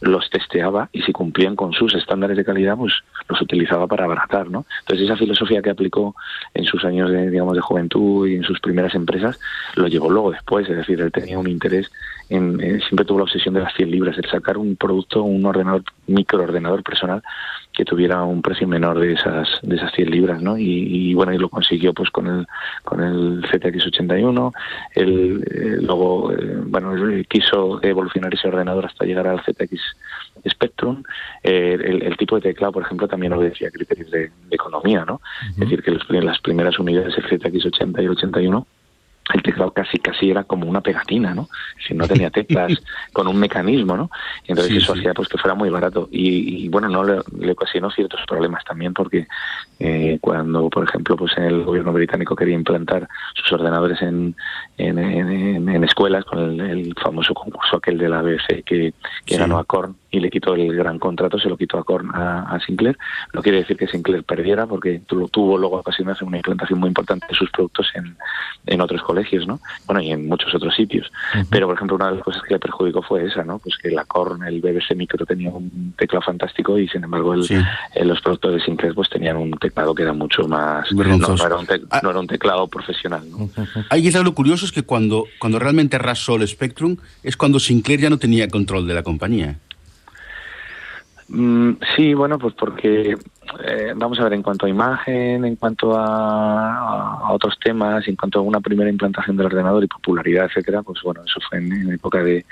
los 0.00 0.28
testeaba 0.28 0.88
y 0.92 1.02
si 1.02 1.12
cumplían 1.12 1.56
con 1.56 1.72
sus 1.72 1.94
estándares 1.94 2.36
de 2.36 2.44
calidad, 2.44 2.76
pues 2.76 2.92
los 3.28 3.40
utilizaba 3.40 3.86
para 3.86 4.04
abaratar, 4.04 4.50
¿no? 4.50 4.66
Entonces 4.80 5.06
esa 5.06 5.16
filosofía 5.16 5.62
que 5.62 5.70
aplicó 5.70 6.14
en 6.54 6.64
sus 6.64 6.84
años 6.84 7.10
de, 7.10 7.30
digamos, 7.30 7.54
de 7.54 7.60
juventud 7.60 8.28
y 8.28 8.36
en 8.36 8.42
sus 8.42 8.60
primeras 8.60 8.94
empresas, 8.94 9.40
lo 9.76 9.88
llevó 9.88 10.10
luego 10.10 10.30
después, 10.30 10.68
es 10.68 10.76
decir, 10.76 11.00
él 11.00 11.12
tenía 11.12 11.38
un 11.38 11.48
interés 11.48 11.90
en, 12.28 12.58
siempre 12.82 13.04
tuvo 13.04 13.18
la 13.18 13.24
obsesión 13.24 13.54
de 13.54 13.60
las 13.60 13.74
100 13.74 13.90
libras, 13.90 14.16
el 14.16 14.30
sacar 14.30 14.56
un 14.56 14.76
producto, 14.76 15.22
un 15.22 15.44
ordenador, 15.44 15.82
microordenador 16.06 16.82
personal 16.82 17.22
que 17.80 17.84
tuviera 17.86 18.22
un 18.24 18.42
precio 18.42 18.68
menor 18.68 19.00
de 19.00 19.14
esas 19.14 19.48
de 19.62 19.76
esas 19.76 19.90
100 19.92 20.10
libras, 20.10 20.42
¿no? 20.42 20.58
Y, 20.58 21.14
bueno, 21.14 21.32
y 21.32 21.38
lo 21.38 21.48
consiguió 21.48 21.94
pues 21.94 22.10
con 22.10 22.26
el 22.26 22.46
con 22.84 23.00
el 23.00 23.42
ZX81, 23.44 24.52
él, 24.96 25.42
eh, 25.50 25.78
luego 25.80 26.30
eh, 26.30 26.58
bueno, 26.66 26.92
quiso 27.26 27.82
evolucionar 27.82 28.34
ese 28.34 28.48
ordenador 28.48 28.84
hasta 28.84 29.06
llegar 29.06 29.26
al 29.26 29.40
ZX 29.40 29.80
Spectrum, 30.46 31.02
eh, 31.42 31.78
el, 31.80 32.16
tipo 32.18 32.36
de 32.36 32.42
teclado, 32.42 32.72
por 32.72 32.82
ejemplo, 32.82 33.08
también 33.08 33.32
obedecía 33.32 33.70
criterios 33.70 34.10
de, 34.10 34.30
economía, 34.50 35.06
¿no? 35.06 35.22
Es 35.52 35.60
decir, 35.60 35.82
que 35.82 35.90
las 36.20 36.38
primeras 36.40 36.78
unidades, 36.78 37.16
el 37.16 37.24
ZX80 37.30 38.02
y 38.02 38.04
el 38.04 38.10
81, 38.10 38.66
el 39.34 39.42
teclado 39.42 39.72
casi 39.72 39.98
casi 39.98 40.30
era 40.30 40.44
como 40.44 40.68
una 40.68 40.80
pegatina, 40.80 41.34
¿no? 41.34 41.48
Si 41.86 41.94
no 41.94 42.06
tenía 42.06 42.30
teclas 42.30 42.72
con 43.12 43.28
un 43.28 43.38
mecanismo, 43.38 43.96
¿no? 43.96 44.10
Y 44.46 44.52
entonces 44.52 44.76
eso 44.76 44.92
hacía 44.92 45.14
pues 45.14 45.28
que 45.28 45.38
fuera 45.38 45.54
muy 45.54 45.70
barato 45.70 46.08
y, 46.10 46.68
bueno, 46.68 46.88
no 46.88 47.04
le, 47.04 47.20
le, 47.38 47.52
ocasionó 47.52 47.90
ciertos 47.90 48.20
problemas 48.26 48.64
también 48.64 48.94
porque 48.94 49.26
eh, 49.78 50.18
cuando, 50.20 50.68
por 50.68 50.84
ejemplo, 50.84 51.16
pues 51.16 51.32
el 51.36 51.64
gobierno 51.64 51.92
británico 51.92 52.36
quería 52.36 52.54
implantar 52.54 53.08
sus 53.34 53.52
ordenadores 53.52 54.00
en, 54.02 54.34
en, 54.78 54.98
en, 54.98 55.84
escuelas 55.84 56.24
con 56.24 56.60
el, 56.60 56.94
famoso 57.00 57.34
concurso 57.34 57.76
aquel 57.76 57.98
de 57.98 58.08
la 58.08 58.22
BBC 58.22 58.64
que, 58.64 58.92
que 59.24 59.36
ganó 59.36 59.58
a 59.58 59.64
Korn 59.64 59.96
y 60.10 60.20
le 60.20 60.30
quitó 60.30 60.54
el 60.54 60.74
gran 60.74 60.98
contrato, 60.98 61.38
se 61.38 61.48
lo 61.48 61.56
quitó 61.56 61.78
a 61.78 61.84
Korn 61.84 62.10
a, 62.14 62.58
Sinclair. 62.66 62.98
No 63.32 63.42
quiere 63.42 63.58
decir 63.58 63.76
que 63.76 63.86
Sinclair 63.86 64.24
perdiera 64.24 64.66
porque 64.66 65.00
tuvo 65.06 65.56
luego 65.56 65.78
ocasiones 65.78 66.18
de 66.18 66.24
una 66.24 66.38
implantación 66.38 66.80
muy 66.80 66.88
importante 66.88 67.26
de 67.28 67.34
sus 67.34 67.50
productos 67.50 67.88
en, 67.94 68.16
en 68.66 68.80
otros 68.80 69.02
colegios, 69.02 69.46
¿no? 69.46 69.60
Bueno, 69.86 70.00
y 70.00 70.10
en 70.10 70.26
muchos 70.26 70.54
otros 70.54 70.74
sitios. 70.74 71.10
Pero, 71.50 71.66
por 71.66 71.76
ejemplo, 71.76 71.96
una 71.96 72.10
de 72.10 72.16
las 72.16 72.24
cosas 72.24 72.42
que 72.42 72.54
le 72.54 72.60
perjudicó 72.60 73.02
fue 73.02 73.24
esa, 73.24 73.44
¿no? 73.44 73.58
Pues 73.58 73.76
que 73.76 73.90
la 73.90 74.04
Korn, 74.04 74.42
el 74.44 74.60
BBC 74.60 74.96
Micro 74.96 75.24
tenía 75.24 75.50
un 75.50 75.94
teclado 75.96 76.22
fantástico 76.22 76.78
y, 76.78 76.88
sin 76.88 77.04
embargo, 77.04 77.34
el, 77.34 78.08
los 78.08 78.20
productos 78.20 78.54
de 78.54 78.60
Sinclair 78.60 78.94
pues 78.94 79.08
tenían 79.08 79.36
un 79.36 79.52
teclado 79.52 79.94
que 79.94 80.02
era 80.02 80.12
mucho 80.12 80.46
más... 80.48 80.90
No, 80.92 81.02
era 81.02 81.14
un 81.14 81.66
ah. 81.90 82.00
no, 82.02 82.10
era 82.10 82.20
un 82.20 82.26
teclado 82.26 82.66
profesional, 82.68 83.22
¿no? 83.30 83.48
Ahí 83.88 84.02
quizás 84.02 84.24
lo 84.24 84.34
curioso 84.34 84.64
es 84.64 84.72
que 84.72 84.82
cuando, 84.82 85.24
cuando 85.38 85.58
realmente 85.58 85.96
arrasó 85.96 86.36
el 86.36 86.46
Spectrum 86.46 86.96
es 87.22 87.36
cuando 87.36 87.58
Sinclair 87.60 88.00
ya 88.00 88.10
no 88.10 88.18
tenía 88.18 88.48
control 88.48 88.86
de 88.86 88.94
la 88.94 89.02
compañía. 89.02 89.58
Mm, 91.32 91.74
sí, 91.96 92.12
bueno, 92.12 92.38
pues 92.38 92.54
porque 92.54 93.16
eh, 93.64 93.92
vamos 93.96 94.18
a 94.20 94.24
ver, 94.24 94.34
en 94.34 94.42
cuanto 94.42 94.66
a 94.66 94.68
imagen, 94.68 95.44
en 95.44 95.56
cuanto 95.56 95.96
a, 95.96 97.32
otros 97.32 97.58
temas, 97.58 98.06
en 98.08 98.16
cuanto 98.16 98.38
a 98.38 98.42
una 98.42 98.60
primera 98.60 98.90
implantación 98.90 99.36
del 99.36 99.46
ordenador 99.46 99.82
y 99.84 99.86
popularidad, 99.86 100.46
etcétera, 100.46 100.82
pues 100.82 101.00
bueno, 101.02 101.22
eso 101.24 101.40
fue 101.48 101.58
en, 101.58 101.92
época 101.92 102.22
de, 102.22 102.44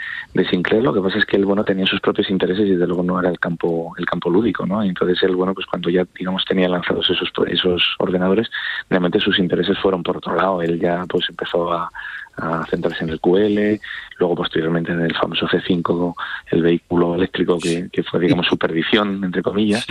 Sinclair. 0.51 0.83
Lo 0.83 0.95
que 0.95 1.01
pasa 1.01 1.19
es 1.19 1.27
que 1.27 1.37
él, 1.37 1.45
bueno, 1.45 1.65
tenía 1.65 1.87
sus 1.87 2.01
propios 2.01 2.31
intereses 2.31 2.67
y 2.67 2.71
desde 2.71 2.87
luego 2.87 3.03
no 3.03 3.19
era 3.21 3.29
el 3.29 3.39
campo, 3.39 3.93
el 3.99 4.07
campo 4.07 4.31
lúdico, 4.31 4.67
¿no? 4.67 4.85
Y 4.85 4.89
entonces 4.89 5.23
él, 5.23 5.37
bueno, 5.37 5.55
pues 5.55 5.67
cuando 5.67 5.91
ya, 5.91 6.07
digamos, 6.19 6.45
tenía 6.45 6.69
lanzados 6.69 7.09
esos, 7.11 7.31
esos 7.49 7.83
ordenadores, 7.99 8.51
realmente 8.89 9.21
sus 9.21 9.39
intereses 9.39 9.79
fueron 9.79 10.03
por 10.03 10.17
otro 10.17 10.35
lado. 10.35 10.63
Él 10.63 10.81
ya, 10.81 11.05
pues 11.09 11.29
empezó 11.29 11.73
a, 11.73 11.91
a 12.39 12.65
centrarse 12.67 13.05
en 13.05 13.11
el 13.11 13.21
QL, 13.21 13.81
luego 14.19 14.37
posteriormente 14.37 14.93
en 14.93 15.01
el 15.01 15.15
famoso 15.15 15.47
C5, 15.49 16.15
el 16.51 16.63
vehículo 16.63 17.15
eléctrico 17.15 17.59
que, 17.59 18.03
fue, 18.03 18.21
digamos, 18.21 18.47
su 18.47 18.57
perdición, 18.57 19.23
entre 19.25 19.43
comillas. 19.43 19.87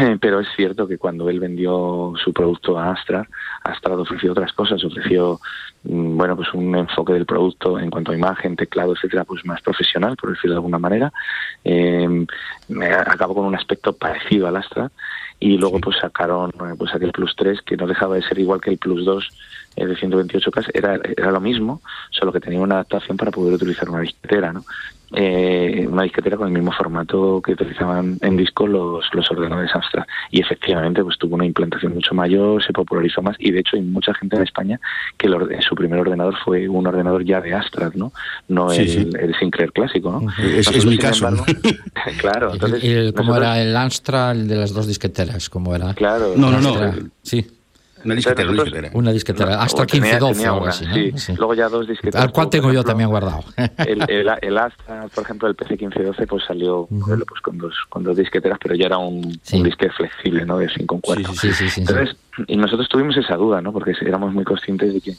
Pero 0.20 0.41
es 0.42 0.48
cierto 0.56 0.86
que 0.86 0.98
cuando 0.98 1.28
él 1.28 1.40
vendió 1.40 2.12
su 2.22 2.32
producto 2.32 2.78
a 2.78 2.92
Astra, 2.92 3.28
Astra 3.64 3.94
ofreció 3.94 4.32
otras 4.32 4.52
cosas, 4.52 4.84
ofreció 4.84 5.40
mm, 5.84 6.16
bueno, 6.16 6.36
pues 6.36 6.52
un 6.54 6.74
enfoque 6.76 7.12
del 7.14 7.26
producto 7.26 7.78
en 7.78 7.90
cuanto 7.90 8.12
a 8.12 8.16
imagen, 8.16 8.56
teclado, 8.56 8.94
etcétera, 8.94 9.24
pues 9.24 9.44
más 9.44 9.60
profesional, 9.62 10.16
por 10.16 10.30
decirlo 10.30 10.54
de 10.54 10.58
alguna 10.58 10.78
manera. 10.78 11.12
Eh, 11.64 12.26
acabó 13.06 13.34
con 13.34 13.46
un 13.46 13.54
aspecto 13.54 13.92
parecido 13.92 14.46
al 14.46 14.56
Astra 14.56 14.90
y 15.42 15.58
luego 15.58 15.80
pues 15.80 15.96
sacaron 15.98 16.50
eh, 16.50 16.74
pues 16.78 16.94
aquel 16.94 17.10
Plus 17.10 17.34
3 17.36 17.62
que 17.62 17.76
no 17.76 17.86
dejaba 17.86 18.14
de 18.14 18.22
ser 18.22 18.38
igual 18.38 18.60
que 18.60 18.70
el 18.70 18.78
Plus 18.78 19.04
2 19.04 19.28
eh, 19.76 19.86
de 19.86 19.96
128K 19.96 20.70
era, 20.74 20.98
era 21.16 21.30
lo 21.30 21.40
mismo, 21.40 21.80
solo 22.10 22.32
que 22.32 22.40
tenía 22.40 22.60
una 22.60 22.76
adaptación 22.76 23.16
para 23.16 23.30
poder 23.30 23.54
utilizar 23.54 23.88
una 23.88 24.00
disquetera, 24.00 24.52
¿no? 24.52 24.64
Eh, 25.14 25.86
una 25.90 26.04
disquetera 26.04 26.38
con 26.38 26.46
el 26.46 26.54
mismo 26.54 26.72
formato 26.72 27.42
que 27.44 27.52
utilizaban 27.52 28.16
en 28.22 28.36
disco 28.38 28.66
los, 28.66 29.04
los 29.12 29.30
ordenadores 29.30 29.70
Amstrad. 29.74 30.04
Y 30.30 30.40
efectivamente 30.40 31.04
pues 31.04 31.18
tuvo 31.18 31.34
una 31.34 31.44
implantación 31.44 31.92
mucho 31.92 32.14
mayor, 32.14 32.64
se 32.64 32.72
popularizó 32.72 33.20
más 33.20 33.36
y 33.38 33.50
de 33.50 33.60
hecho 33.60 33.76
hay 33.76 33.82
mucha 33.82 34.14
gente 34.14 34.36
en 34.36 34.42
España 34.42 34.80
que 35.18 35.28
su 35.60 35.74
primer 35.74 36.00
ordenador 36.00 36.34
fue 36.42 36.66
un 36.66 36.86
ordenador 36.86 37.24
ya 37.26 37.42
de 37.42 37.52
Amstrad, 37.52 37.92
¿no? 37.92 38.12
No 38.48 38.72
el, 38.72 39.34
Sinclair 39.38 39.72
clásico, 39.72 40.12
¿no? 40.12 40.32
Es, 40.42 40.86
mi 40.86 40.96
caso. 40.96 41.28
claro. 42.18 42.54
Entonces, 42.54 43.12
¿Cómo 43.12 43.36
era 43.36 43.60
el 43.60 43.76
Amstrad, 43.76 44.32
el 44.32 44.48
de 44.48 44.56
las 44.56 44.72
dos 44.72 44.86
disqueteras? 44.86 45.50
¿Cómo 45.50 45.74
era? 45.74 45.92
Claro. 45.92 46.32
No, 46.36 46.50
no, 46.50 46.60
no. 46.60 46.74
Sí. 47.22 47.46
Una 48.04 48.14
disquetera, 48.14 48.50
una 48.50 48.62
disquetera. 48.62 48.90
Una 48.94 49.12
disquetera, 49.12 49.62
hasta 49.62 49.86
15, 49.86 50.18
12 50.18 50.48
o 50.48 50.54
algo 50.54 50.66
así, 50.66 50.84
¿no? 50.86 51.18
sí. 51.18 51.34
Luego 51.36 51.54
ya 51.54 51.68
dos 51.68 51.86
disqueteras. 51.86 52.24
Al 52.24 52.32
cual 52.32 52.50
tengo 52.50 52.72
yo 52.72 52.82
también 52.82 53.08
guardado. 53.08 53.44
El, 53.78 54.02
el, 54.08 54.30
el, 54.40 54.58
Astra, 54.58 55.06
por 55.14 55.24
ejemplo, 55.24 55.48
el 55.48 55.54
PC 55.54 55.70
1512, 55.72 56.26
pues 56.26 56.44
salió 56.44 56.88
pues, 56.88 57.40
con, 57.40 57.58
dos, 57.58 57.74
con 57.88 58.02
dos 58.02 58.16
disqueteras, 58.16 58.58
pero 58.62 58.74
ya 58.74 58.86
era 58.86 58.98
un, 58.98 59.38
un 59.52 59.62
disque 59.62 59.90
flexible, 59.90 60.44
¿no? 60.44 60.58
De 60.58 60.68
5 60.68 61.00
cuartos. 61.00 61.36
Sí, 61.36 61.52
sí, 61.52 61.68
sí, 61.68 61.80
Entonces, 61.80 62.16
y 62.46 62.56
nosotros 62.56 62.88
tuvimos 62.88 63.16
esa 63.16 63.36
duda, 63.36 63.60
¿no? 63.60 63.72
Porque 63.72 63.92
éramos 64.00 64.32
muy 64.32 64.44
conscientes 64.44 64.94
de 64.94 65.00
que 65.00 65.14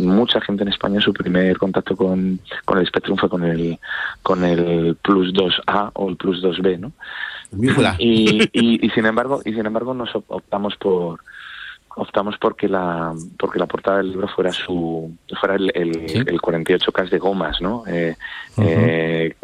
mucha 0.00 0.40
gente 0.40 0.62
en 0.62 0.68
España 0.68 1.00
su 1.00 1.12
primer 1.12 1.58
contacto 1.58 1.96
con, 1.96 2.40
con 2.64 2.78
el 2.78 2.86
Spectrum 2.86 3.16
fue 3.18 3.28
con 3.28 3.44
el 3.44 3.78
con 4.22 4.44
el 4.44 4.96
Plus 5.02 5.32
2A 5.34 5.90
o 5.94 6.08
el 6.08 6.16
Plus 6.16 6.42
2B, 6.42 6.78
¿no? 6.78 6.92
Y, 7.98 8.48
y, 8.52 8.86
y 8.86 8.90
sin 8.90 9.06
embargo, 9.06 9.42
y 9.44 9.52
sin 9.52 9.66
embargo 9.66 9.92
nos 9.92 10.10
optamos 10.14 10.76
por 10.76 11.20
optamos 11.96 12.36
porque 12.38 12.68
la 12.68 13.12
porque 13.38 13.58
la 13.58 13.66
portada 13.66 13.98
del 13.98 14.10
libro 14.10 14.28
fuera 14.28 14.52
su 14.52 15.12
fuera 15.40 15.56
el, 15.56 15.70
el, 15.74 15.90
el 16.26 16.40
48K 16.40 17.10
de 17.10 17.18
gomas, 17.18 17.60
¿no? 17.60 17.84
Eh, 17.86 18.16
eh, 18.58 19.34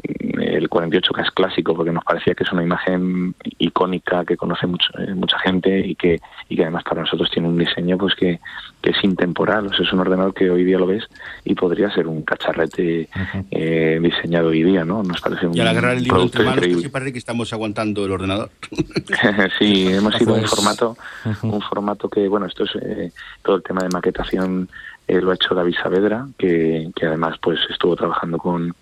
el 0.57 0.69
48K 0.69 1.33
clásico 1.35 1.75
porque 1.75 1.93
nos 1.93 2.05
parecía 2.05 2.35
que 2.35 2.45
es 2.45 2.53
una 2.53 2.63
imagen 2.63 3.35
icónica 3.59 4.25
que 4.25 4.37
conoce 4.37 4.67
mucho, 4.67 4.91
eh, 4.99 5.15
mucha 5.15 5.39
gente 5.39 5.87
y 5.87 5.95
que 5.95 6.21
y 6.49 6.57
que 6.57 6.63
además 6.63 6.85
para 6.85 7.03
nosotros 7.03 7.31
tiene 7.31 7.49
un 7.49 7.59
diseño 7.59 7.99
pues 7.99 8.15
que, 8.15 8.41
que 8.81 8.91
es 8.91 9.05
intemporal, 9.05 9.67
o 9.67 9.73
sea, 9.75 9.85
es 9.85 9.93
un 9.93 10.01
ordenador 10.01 10.33
que 10.33 10.51
hoy 10.51 10.65
día 10.65 10.79
lo 10.79 10.87
ves 10.87 11.05
y 11.45 11.55
podría 11.55 11.91
ser 11.91 12.07
un 12.07 12.23
cacharrete 12.23 13.09
eh, 13.51 13.99
diseñado 14.01 14.49
hoy 14.49 14.63
día, 14.63 14.85
¿no? 14.85 15.03
Nos 15.03 15.21
parece 15.21 15.47
un 15.47 15.57
Y 15.57 15.61
al 15.61 15.69
agarrar 15.69 15.97
el 15.97 16.05
libro 16.05 16.23
entre 16.23 16.45
manos, 16.45 16.89
parece 16.91 17.13
que 17.13 17.19
estamos 17.19 17.53
aguantando 17.53 18.05
el 18.07 18.13
ordenador. 18.13 18.51
sí, 19.59 19.89
hemos 19.89 20.19
ido 20.21 20.35
a 20.35 20.39
un 20.39 20.45
formato 20.47 20.97
un 21.43 21.61
formato 21.61 22.09
que 22.09 22.29
bueno, 22.29 22.47
esto 22.47 22.65
es 22.65 22.71
eh, 22.81 23.13
todo 23.43 23.57
el 23.57 23.63
tema 23.63 23.83
de 23.83 23.89
maquetación 23.91 24.69
eh, 25.07 25.21
lo 25.21 25.31
ha 25.31 25.35
hecho 25.35 25.55
David 25.55 25.75
Saavedra, 25.83 26.27
que, 26.37 26.91
que 26.95 27.07
además 27.07 27.37
pues 27.41 27.59
estuvo 27.71 27.97
trabajando 27.97 28.39
con 28.39 28.75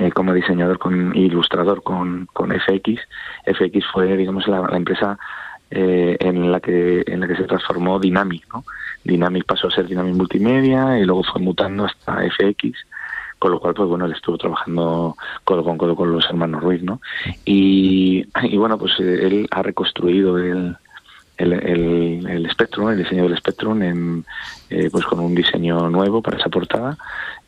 eh, 0.00 0.10
como 0.12 0.32
diseñador 0.32 0.78
con 0.78 1.16
ilustrador 1.16 1.82
con, 1.82 2.26
con 2.32 2.50
FX. 2.50 3.00
FX 3.46 3.86
fue, 3.92 4.16
digamos, 4.16 4.46
la, 4.48 4.68
empresa 4.72 5.18
en 5.70 6.52
la 6.52 6.60
que 6.60 7.02
en 7.06 7.20
la 7.20 7.26
que 7.26 7.34
se 7.34 7.44
transformó 7.44 7.98
Dynamic, 7.98 8.46
¿no? 8.52 8.64
Dynamic 9.02 9.44
pasó 9.44 9.66
a 9.68 9.70
ser 9.72 9.86
Dynamic 9.86 10.14
Multimedia 10.14 10.98
y 10.98 11.04
luego 11.04 11.24
fue 11.24 11.40
mutando 11.40 11.84
hasta 11.84 12.18
FX 12.30 12.78
con 13.38 13.50
lo 13.50 13.60
cual 13.60 13.74
pues 13.74 13.88
bueno 13.88 14.06
él 14.06 14.12
estuvo 14.12 14.38
trabajando 14.38 15.16
codo 15.42 15.64
con 15.64 15.76
codo 15.76 15.96
con 15.96 16.12
los 16.12 16.24
hermanos 16.26 16.62
Ruiz 16.62 16.82
no 16.82 17.00
y, 17.44 18.24
y 18.42 18.56
bueno 18.56 18.78
pues 18.78 18.98
él 19.00 19.48
ha 19.50 19.62
reconstruido 19.62 20.38
el, 20.38 20.76
el, 21.36 21.52
el, 21.52 22.26
el 22.28 22.50
Spectrum, 22.50 22.90
el 22.90 22.98
diseño 22.98 23.24
del 23.24 23.36
Spectrum, 23.36 23.82
en, 23.82 24.24
eh, 24.70 24.88
pues 24.90 25.04
con 25.04 25.20
un 25.20 25.34
diseño 25.34 25.88
nuevo 25.90 26.22
para 26.22 26.38
esa 26.38 26.48
portada. 26.48 26.96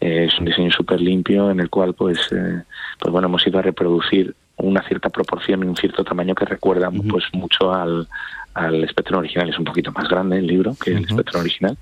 Eh, 0.01 0.27
es 0.29 0.39
un 0.39 0.47
diseño 0.47 0.71
súper 0.71 1.01
limpio 1.01 1.51
en 1.51 1.61
el 1.61 1.71
cual, 1.71 1.95
pues, 1.95 2.19
eh, 2.33 2.63
pues 2.99 3.13
bueno, 3.13 3.29
hemos 3.29 3.47
ido 3.47 3.59
a 3.59 3.63
reproducir 3.63 4.35
una 4.57 4.83
cierta 4.83 5.11
proporción 5.11 5.63
y 5.63 5.67
un 5.67 5.77
cierto 5.77 6.03
tamaño 6.03 6.35
que 6.35 6.47
recuerda 6.47 6.91
pues 6.91 7.25
mucho 7.33 7.75
al, 7.75 8.09
al 8.55 8.89
Spectrum 8.89 9.19
original. 9.19 9.51
Es 9.51 9.59
un 9.59 9.65
poquito 9.67 9.93
más 9.93 10.09
grande 10.09 10.39
el 10.39 10.47
libro 10.47 10.75
que 10.83 10.93
el 10.93 11.07
Spectrum 11.07 11.43
original, 11.43 11.77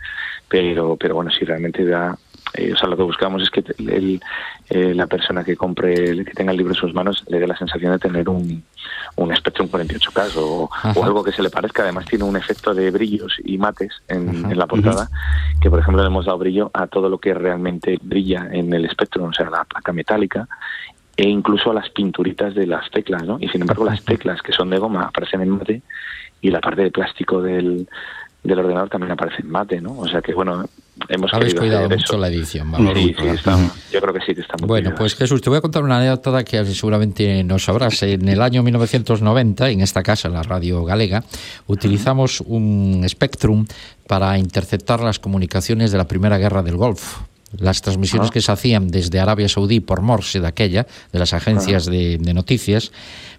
pero, 0.48 0.96
pero 0.96 1.14
bueno, 1.14 1.30
sí 1.30 1.44
realmente 1.44 1.84
da 1.84 2.18
eh, 2.54 2.72
o 2.72 2.76
sea, 2.76 2.88
lo 2.88 2.96
que 2.96 3.02
buscamos 3.02 3.42
es 3.42 3.50
que 3.50 3.64
el, 3.78 4.20
eh, 4.70 4.94
la 4.94 5.06
persona 5.06 5.42
que 5.42 5.56
compre, 5.56 6.24
que 6.24 6.32
tenga 6.32 6.52
el 6.52 6.58
libro 6.58 6.72
en 6.72 6.78
sus 6.78 6.94
manos, 6.94 7.24
le 7.28 7.40
dé 7.40 7.46
la 7.46 7.56
sensación 7.56 7.92
de 7.92 7.98
tener 7.98 8.28
un, 8.28 8.62
un 9.16 9.36
Spectrum 9.36 9.68
48K 9.68 10.36
o, 10.36 10.70
o, 10.94 11.04
algo 11.04 11.24
que 11.24 11.32
se 11.32 11.42
le 11.42 11.50
parezca. 11.50 11.82
Además, 11.82 12.06
tiene 12.06 12.24
un 12.24 12.36
efecto 12.36 12.72
de 12.72 12.90
brillos 12.90 13.36
y 13.44 13.58
mates 13.58 13.92
en, 14.08 14.50
en 14.50 14.58
la 14.58 14.66
portada, 14.66 15.10
que 15.60 15.68
por 15.68 15.80
ejemplo 15.80 16.02
le 16.02 16.08
hemos 16.08 16.26
dado 16.26 16.38
brillo 16.38 16.70
a 16.72 16.86
todo 16.86 17.08
lo 17.08 17.18
que 17.18 17.34
realmente 17.34 17.98
brilla 18.00 18.48
en 18.52 18.72
el 18.72 18.88
Spectrum, 18.88 19.30
o 19.30 19.32
sea, 19.32 19.50
la 19.50 19.64
placa 19.64 19.92
metálica 19.92 20.48
e 21.16 21.28
incluso 21.28 21.70
a 21.70 21.74
las 21.74 21.90
pinturitas 21.90 22.54
de 22.54 22.66
las 22.66 22.90
teclas, 22.90 23.22
¿no? 23.24 23.38
Y 23.40 23.48
sin 23.48 23.60
embargo, 23.60 23.84
las 23.84 24.04
teclas 24.04 24.42
que 24.42 24.52
son 24.52 24.70
de 24.70 24.78
goma 24.78 25.02
aparecen 25.02 25.42
en 25.42 25.50
mate 25.50 25.82
y 26.40 26.50
la 26.50 26.60
parte 26.60 26.82
de 26.82 26.90
plástico 26.90 27.40
del, 27.40 27.88
del 28.44 28.58
ordenador 28.58 28.90
también 28.90 29.12
aparece 29.12 29.42
en 29.42 29.50
mate, 29.50 29.80
¿no? 29.80 29.98
O 29.98 30.06
sea 30.06 30.20
que, 30.20 30.34
bueno, 30.34 30.66
hemos 31.08 31.32
Habéis 31.32 31.54
cuidado 31.54 31.88
mucho 31.88 32.18
la 32.18 32.28
edición. 32.28 32.72
Sí, 32.94 33.16
sí, 33.18 33.26
está, 33.26 33.58
yo 33.90 34.00
creo 34.00 34.12
que 34.12 34.20
sí 34.20 34.34
que 34.34 34.42
está 34.42 34.54
muy 34.58 34.68
Bueno, 34.68 34.94
pues 34.94 35.14
Jesús, 35.14 35.40
te 35.40 35.48
voy 35.48 35.58
a 35.58 35.62
contar 35.62 35.82
una 35.82 35.96
anécdota 35.96 36.44
que 36.44 36.62
seguramente 36.66 37.42
no 37.42 37.58
sabrás. 37.58 38.02
En 38.02 38.28
el 38.28 38.42
año 38.42 38.62
1990, 38.62 39.70
en 39.70 39.80
esta 39.80 40.02
casa, 40.02 40.28
la 40.28 40.42
Radio 40.42 40.84
Galega, 40.84 41.24
utilizamos 41.66 42.42
un 42.42 43.04
Spectrum 43.08 43.66
para 44.06 44.36
interceptar 44.38 45.00
las 45.00 45.18
comunicaciones 45.18 45.90
de 45.90 45.98
la 45.98 46.06
Primera 46.06 46.36
Guerra 46.36 46.62
del 46.62 46.76
Golfo 46.76 47.26
las 47.58 47.82
transmisiones 47.82 48.30
ah. 48.30 48.32
que 48.32 48.40
se 48.40 48.50
hacían 48.50 48.88
desde 48.88 49.20
Arabia 49.20 49.48
Saudí 49.48 49.78
por 49.78 50.02
Morse 50.02 50.40
de 50.40 50.48
aquella, 50.48 50.88
de 51.12 51.18
las 51.20 51.32
agencias 51.34 51.86
ah. 51.86 51.90
de, 51.92 52.18
de, 52.18 52.34
noticias, 52.34 52.90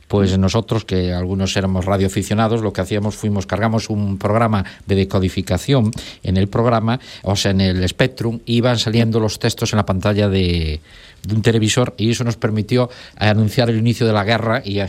pues 0.07 0.37
nosotros, 0.37 0.85
que 0.85 1.13
algunos 1.13 1.55
éramos 1.57 1.85
radioaficionados, 1.85 2.61
lo 2.61 2.73
que 2.73 2.81
hacíamos 2.81 3.15
fuimos, 3.15 3.45
cargamos 3.45 3.89
un 3.89 4.17
programa 4.17 4.63
de 4.85 4.95
decodificación 4.95 5.91
en 6.23 6.37
el 6.37 6.47
programa, 6.47 6.99
o 7.23 7.35
sea, 7.35 7.51
en 7.51 7.61
el 7.61 7.87
Spectrum, 7.87 8.39
iban 8.45 8.77
saliendo 8.77 9.19
los 9.19 9.39
textos 9.39 9.73
en 9.73 9.77
la 9.77 9.85
pantalla 9.85 10.29
de, 10.29 10.79
de 11.25 11.35
un 11.35 11.41
televisor 11.41 11.93
y 11.97 12.11
eso 12.11 12.23
nos 12.23 12.37
permitió 12.37 12.89
anunciar 13.17 13.69
el 13.69 13.77
inicio 13.77 14.05
de 14.05 14.13
la 14.13 14.23
guerra 14.23 14.61
y 14.63 14.79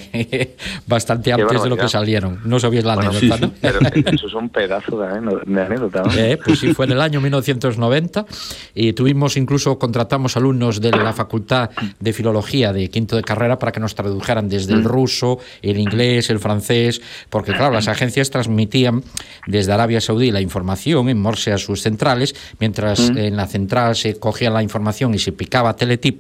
bastante 0.87 1.33
antes 1.33 1.63
de 1.63 1.69
lo 1.69 1.77
que 1.77 1.89
salieron. 1.89 2.41
No 2.45 2.59
sabías 2.61 2.85
la 2.85 2.95
anécdota, 2.95 3.39
¿no? 3.39 3.53
Pero 3.61 3.79
eso 4.13 4.27
es 4.27 4.35
un 4.35 4.49
pedazo 4.49 4.99
de, 4.99 5.07
anécdota. 5.09 6.03
¿no? 6.03 6.13
Eh, 6.13 6.39
pues 6.43 6.61
sí, 6.61 6.75
fue 6.75 6.87
en 6.87 6.93
el 6.93 7.01
año 7.01 7.21
1990 7.21 8.27
y 8.75 8.93
tuvimos 8.93 9.37
incluso, 9.37 9.79
contratamos 9.79 10.37
alumnos 10.37 10.81
de 10.81 10.91
la 10.91 11.13
Facultad 11.13 11.71
de 11.99 12.13
Filología 12.13 12.73
de 12.73 12.89
quinto 12.91 13.17
de 13.17 13.23
carrera 13.23 13.59
para 13.59 13.73
que 13.73 13.81
nos 13.81 13.95
tradujeran 13.95 14.49
desde 14.49 14.75
el 14.75 14.81
mm. 14.81 14.87
Ruso, 15.07 15.39
el 15.63 15.79
inglés, 15.79 16.31
el 16.31 16.41
francés, 16.41 17.01
porque 17.31 17.53
claro, 17.53 17.73
las 17.73 17.87
agencias 17.87 18.31
transmitían 18.31 19.05
desde 19.47 19.73
Arabia 19.73 20.01
Saudí 20.01 20.33
la 20.33 20.41
información 20.41 21.09
en 21.09 21.19
Morse 21.21 21.53
a 21.53 21.59
sus 21.59 21.83
centrales, 21.83 22.35
mientras 22.59 23.11
mm. 23.11 23.19
en 23.19 23.37
la 23.37 23.47
central 23.47 23.95
se 23.95 24.19
cogía 24.19 24.51
la 24.51 24.63
información 24.63 25.15
y 25.15 25.19
se 25.19 25.31
picaba 25.33 25.77
teletipo 25.77 26.17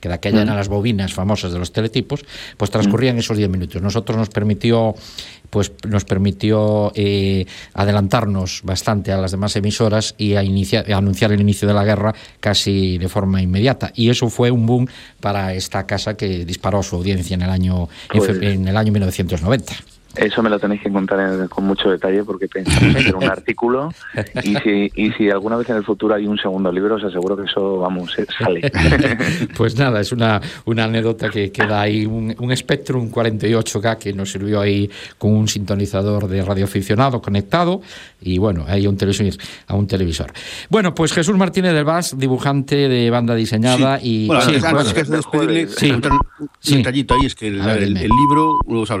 que 0.00 0.08
de 0.08 0.14
aquella 0.14 0.42
eran 0.42 0.54
mm. 0.54 0.58
las 0.58 0.68
bobinas 0.68 1.12
famosas 1.12 1.52
de 1.52 1.58
los 1.58 1.72
teletipos, 1.72 2.24
pues 2.56 2.70
transcurrían 2.70 3.16
mm. 3.16 3.20
esos 3.20 3.36
10 3.36 3.48
minutos. 3.50 3.82
Nosotros 3.82 4.16
nos 4.16 4.28
permitió 4.28 4.94
pues 5.50 5.72
nos 5.86 6.04
permitió 6.04 6.92
eh, 6.94 7.46
adelantarnos 7.72 8.60
bastante 8.64 9.12
a 9.12 9.16
las 9.16 9.30
demás 9.30 9.56
emisoras 9.56 10.14
y 10.18 10.34
a, 10.34 10.42
iniciar, 10.42 10.90
a 10.92 10.98
anunciar 10.98 11.32
el 11.32 11.40
inicio 11.40 11.66
de 11.66 11.74
la 11.74 11.84
guerra 11.84 12.14
casi 12.40 12.98
de 12.98 13.08
forma 13.08 13.40
inmediata. 13.40 13.90
Y 13.94 14.10
eso 14.10 14.28
fue 14.28 14.50
un 14.50 14.66
boom 14.66 14.86
para 15.20 15.54
esta 15.54 15.86
casa 15.86 16.16
que 16.16 16.44
disparó 16.44 16.82
su 16.82 16.96
audiencia 16.96 17.34
en 17.34 17.42
el 17.42 17.50
año, 17.50 17.88
en, 18.28 18.68
el 18.68 18.76
año 18.76 18.92
1990. 18.92 19.74
Eso 20.18 20.42
me 20.42 20.50
lo 20.50 20.58
tenéis 20.58 20.82
que 20.82 20.90
contar 20.90 21.48
con 21.48 21.64
mucho 21.64 21.90
detalle 21.90 22.24
porque 22.24 22.48
pensamos 22.48 22.96
hacer 22.96 23.14
un 23.14 23.24
artículo 23.30 23.90
y 24.42 24.56
si, 24.56 24.90
y 24.94 25.12
si 25.12 25.30
alguna 25.30 25.56
vez 25.56 25.68
en 25.70 25.76
el 25.76 25.84
futuro 25.84 26.14
hay 26.14 26.26
un 26.26 26.38
segundo 26.38 26.72
libro, 26.72 26.96
os 26.96 27.04
aseguro 27.04 27.36
que 27.36 27.44
eso, 27.44 27.78
vamos, 27.78 28.16
sale. 28.38 28.70
pues 29.56 29.76
nada, 29.78 30.00
es 30.00 30.12
una, 30.12 30.40
una 30.64 30.84
anécdota 30.84 31.30
que 31.30 31.52
queda 31.52 31.82
ahí, 31.82 32.04
un, 32.04 32.34
un 32.38 32.56
Spectrum 32.56 33.10
48K 33.10 33.98
que 33.98 34.12
nos 34.12 34.32
sirvió 34.32 34.60
ahí 34.60 34.90
con 35.18 35.32
un 35.32 35.48
sintonizador 35.48 36.26
de 36.26 36.42
radioaficionado 36.42 37.22
conectado 37.22 37.80
y 38.20 38.38
bueno, 38.38 38.64
ahí 38.66 38.86
a 38.86 38.88
un 38.88 38.96
televisor. 38.96 39.40
A 39.66 39.76
un 39.76 39.86
televisor. 39.86 40.32
Bueno, 40.68 40.94
pues 40.94 41.12
Jesús 41.12 41.36
Martínez 41.36 41.72
del 41.72 41.84
Vaz, 41.84 42.18
dibujante 42.18 42.88
de 42.88 43.10
banda 43.10 43.34
diseñada 43.34 44.00
y... 44.02 44.26
Bueno, 44.26 44.42
sí, 44.42 44.56
antes, 44.64 44.92
que 44.92 45.04
despedirle, 45.04 45.68
sí. 45.68 45.90
un, 45.90 46.02
detallito 46.78 47.14
ahí, 47.14 47.26
es 47.26 47.34
que 47.34 47.48
el, 47.48 47.60
el, 47.60 47.96
el 47.96 48.10
libro, 48.10 48.58
o 48.66 48.86
sea, 48.86 48.96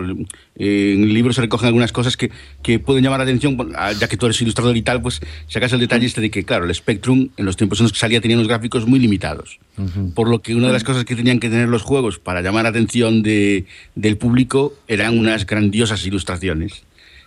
eh, 0.56 0.94
en 0.94 1.07
el 1.08 1.14
libro 1.14 1.32
se 1.32 1.40
recogen 1.40 1.66
algunas 1.66 1.92
cosas 1.92 2.16
que, 2.16 2.30
que 2.62 2.78
pueden 2.78 3.02
llamar 3.02 3.18
la 3.18 3.24
atención, 3.24 3.56
ya 3.98 4.08
que 4.08 4.16
tú 4.16 4.26
eres 4.26 4.40
ilustrador 4.40 4.76
y 4.76 4.82
tal, 4.82 5.02
pues 5.02 5.20
sacas 5.48 5.72
el 5.72 5.80
detalle 5.80 6.06
este 6.06 6.20
de 6.20 6.30
que, 6.30 6.44
claro, 6.44 6.64
el 6.64 6.74
Spectrum 6.74 7.28
en 7.36 7.44
los 7.44 7.56
tiempos 7.56 7.80
en 7.80 7.84
los 7.84 7.92
que 7.92 7.98
salía 7.98 8.20
tenía 8.20 8.36
unos 8.36 8.48
gráficos 8.48 8.86
muy 8.86 8.98
limitados. 8.98 9.58
Uh 9.76 9.82
-huh. 9.82 10.14
Por 10.14 10.28
lo 10.28 10.40
que 10.40 10.54
una 10.54 10.68
de 10.68 10.72
las 10.72 10.84
cosas 10.84 11.04
que 11.04 11.16
tenían 11.16 11.40
que 11.40 11.48
tener 11.48 11.68
los 11.68 11.82
juegos 11.82 12.18
para 12.18 12.42
llamar 12.42 12.64
la 12.64 12.70
atención 12.70 13.22
de, 13.22 13.64
del 13.94 14.16
público 14.16 14.74
eran 14.86 15.18
unas 15.18 15.46
grandiosas 15.46 16.04
ilustraciones. 16.06 16.84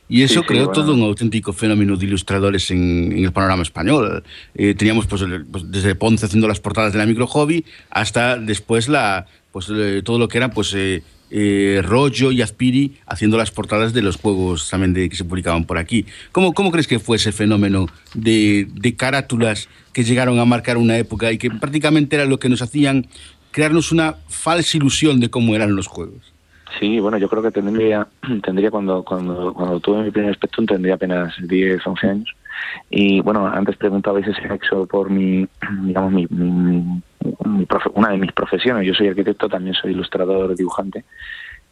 Y 0.09 0.23
eso 0.23 0.41
sí, 0.41 0.45
creó 0.45 0.63
sí, 0.63 0.65
bueno. 0.65 0.81
todo 0.81 0.93
un 0.93 1.01
auténtico 1.03 1.53
fenómeno 1.53 1.95
de 1.95 2.05
ilustradores 2.05 2.69
en, 2.69 3.13
en 3.13 3.23
el 3.23 3.31
panorama 3.31 3.63
español. 3.63 4.23
Eh, 4.55 4.75
teníamos 4.75 5.07
pues, 5.07 5.23
pues, 5.49 5.71
desde 5.71 5.95
Ponce 5.95 6.25
haciendo 6.25 6.49
las 6.49 6.59
portadas 6.59 6.91
de 6.91 6.99
la 6.99 7.05
micro 7.05 7.27
hobby 7.27 7.63
hasta 7.89 8.35
después 8.35 8.89
la, 8.89 9.27
pues, 9.53 9.67
eh, 9.71 10.01
todo 10.03 10.19
lo 10.19 10.27
que 10.27 10.37
era 10.37 10.51
pues, 10.51 10.73
eh, 10.75 11.01
eh, 11.31 11.81
Rollo 11.83 12.31
y 12.31 12.41
Azpiri 12.41 12.97
haciendo 13.05 13.37
las 13.37 13.51
portadas 13.51 13.93
de 13.93 14.01
los 14.01 14.17
juegos 14.17 14.69
también 14.69 14.93
de, 14.93 15.09
que 15.09 15.15
se 15.15 15.25
publicaban 15.25 15.65
por 15.65 15.77
aquí. 15.77 16.05
¿Cómo, 16.31 16.53
cómo 16.53 16.71
crees 16.71 16.87
que 16.87 16.99
fue 16.99 17.17
ese 17.17 17.31
fenómeno 17.31 17.87
de, 18.13 18.67
de 18.73 18.95
carátulas 18.95 19.69
que 19.93 20.03
llegaron 20.03 20.39
a 20.39 20.45
marcar 20.45 20.77
una 20.77 20.97
época 20.97 21.31
y 21.31 21.37
que 21.37 21.49
prácticamente 21.49 22.15
era 22.15 22.25
lo 22.25 22.37
que 22.39 22.49
nos 22.49 22.61
hacían 22.61 23.07
crearnos 23.51 23.91
una 23.91 24.15
falsa 24.27 24.77
ilusión 24.77 25.19
de 25.19 25.29
cómo 25.29 25.55
eran 25.55 25.75
los 25.75 25.87
juegos? 25.87 26.33
Sí, 26.79 26.99
bueno, 26.99 27.17
yo 27.17 27.29
creo 27.29 27.43
que 27.43 27.51
tendría, 27.51 28.07
tendría 28.43 28.71
cuando, 28.71 29.03
cuando, 29.03 29.53
cuando 29.53 29.79
tuve 29.79 30.03
mi 30.03 30.11
primer 30.11 30.33
Spectrum 30.35 30.65
tendría 30.65 30.95
apenas 30.95 31.33
10, 31.41 31.85
11 31.85 32.07
años. 32.07 32.35
Y 32.89 33.21
bueno, 33.21 33.47
antes 33.47 33.75
preguntabais 33.75 34.27
ese 34.27 34.47
sexo 34.47 34.85
por 34.85 35.09
mi, 35.09 35.47
digamos, 35.83 36.13
mi, 36.13 37.01
una 37.93 38.09
de 38.09 38.17
mis 38.17 38.31
profesiones. 38.31 38.85
Yo 38.85 38.93
soy 38.93 39.07
arquitecto, 39.07 39.49
también 39.49 39.75
soy 39.75 39.91
ilustrador, 39.91 40.55
dibujante. 40.55 41.05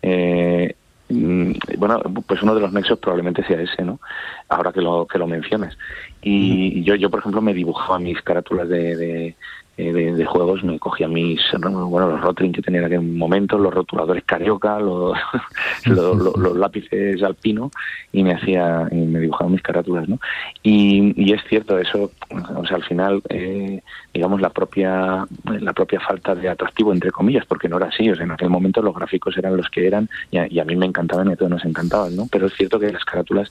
Eh, 0.01 0.75
bueno, 1.09 2.01
pues 2.27 2.43
uno 2.43 2.53
de 2.53 2.61
los 2.61 2.71
nexos 2.71 2.99
probablemente 2.99 3.43
sea 3.43 3.59
ese, 3.59 3.83
¿no? 3.83 3.99
Ahora 4.47 4.71
que 4.71 4.81
lo 4.81 5.07
que 5.07 5.17
lo 5.17 5.25
mencionas. 5.25 5.77
Y 6.21 6.83
yo, 6.83 6.95
yo 6.95 7.09
por 7.09 7.19
ejemplo, 7.19 7.41
me 7.41 7.53
dibujaba 7.53 7.97
mis 7.97 8.21
carátulas 8.21 8.69
de, 8.69 8.95
de 8.95 9.35
eh, 9.79 9.93
de, 9.93 10.13
de, 10.13 10.25
juegos 10.25 10.61
me 10.61 10.77
cogía 10.77 11.07
mis 11.07 11.39
bueno 11.53 12.09
los 12.09 12.19
Rotring 12.19 12.51
que 12.51 12.61
tenía 12.61 12.81
en 12.81 12.87
aquel 12.87 13.01
momento 13.01 13.57
los 13.57 13.73
rotuladores 13.73 14.25
carioca 14.25 14.77
los, 14.77 15.17
los, 15.85 16.17
los, 16.17 16.35
los, 16.35 16.57
lápices 16.57 17.23
alpino 17.23 17.71
y 18.11 18.23
me 18.23 18.33
hacía 18.33 18.89
y 18.91 18.95
me 18.95 19.21
dibujaba 19.21 19.49
mis 19.49 19.61
carátulas 19.61 20.09
no 20.09 20.19
y, 20.63 21.13
y 21.15 21.31
es 21.31 21.41
cierto 21.47 21.79
eso 21.79 22.11
o 22.57 22.65
sea 22.65 22.75
al 22.75 22.83
final 22.83 23.21
eh, 23.29 23.81
digamos 24.13 24.41
la 24.41 24.49
propia 24.49 25.25
la 25.45 25.71
propia 25.71 26.01
falta 26.01 26.35
de 26.35 26.49
atractivo 26.49 26.91
entre 26.91 27.11
comillas 27.11 27.45
porque 27.45 27.69
no 27.69 27.77
era 27.77 27.87
así 27.87 28.09
o 28.09 28.15
sea 28.15 28.25
en 28.25 28.31
aquel 28.31 28.49
momento 28.49 28.81
los 28.81 28.93
gráficos 28.93 29.37
eran 29.37 29.55
los 29.55 29.69
que 29.69 29.87
eran 29.87 30.09
y 30.29 30.39
a, 30.39 30.47
y 30.51 30.59
a 30.59 30.65
mí 30.65 30.75
me 30.75 30.87
encantaban 30.87 31.29
y 31.29 31.33
a 31.33 31.35
todos 31.37 31.51
nos 31.51 31.63
encantaban 31.63 32.17
no 32.17 32.27
pero 32.29 32.47
es 32.47 32.53
cierto 32.53 32.81
que 32.81 32.91
las 32.91 33.05
carátulas 33.05 33.49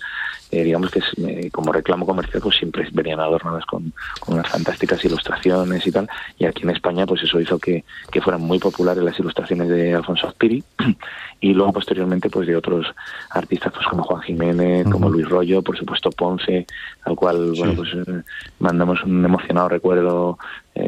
eh, 0.50 0.64
digamos 0.64 0.90
que 0.90 1.00
eh, 1.26 1.50
como 1.50 1.72
reclamo 1.72 2.06
comercial 2.06 2.42
pues 2.42 2.56
siempre 2.56 2.88
venían 2.92 3.20
adornadas 3.20 3.66
con, 3.66 3.92
con 4.20 4.34
unas 4.34 4.48
fantásticas 4.48 5.04
ilustraciones 5.04 5.86
y 5.86 5.92
tal 5.92 6.08
y 6.38 6.46
aquí 6.46 6.62
en 6.62 6.70
España 6.70 7.06
pues 7.06 7.22
eso 7.22 7.40
hizo 7.40 7.58
que, 7.58 7.84
que 8.10 8.20
fueran 8.20 8.42
muy 8.42 8.58
populares 8.58 9.02
las 9.02 9.18
ilustraciones 9.18 9.68
de 9.68 9.94
Alfonso 9.94 10.28
Azpiri 10.28 10.62
y 11.40 11.52
luego 11.52 11.72
posteriormente 11.72 12.30
pues 12.30 12.46
de 12.46 12.56
otros 12.56 12.86
artistas 13.30 13.72
pues 13.74 13.86
como 13.86 14.02
Juan 14.04 14.22
Jiménez, 14.22 14.86
uh 14.86 14.88
-huh. 14.88 14.92
como 14.92 15.10
Luis 15.10 15.28
Rollo, 15.28 15.62
por 15.62 15.76
supuesto 15.76 16.10
Ponce, 16.10 16.66
al 17.04 17.14
cual 17.14 17.52
sí. 17.54 17.60
bueno 17.60 17.74
pues 17.74 17.90
eh, 17.94 18.22
mandamos 18.58 19.02
un 19.04 19.24
emocionado 19.24 19.68
recuerdo 19.68 20.38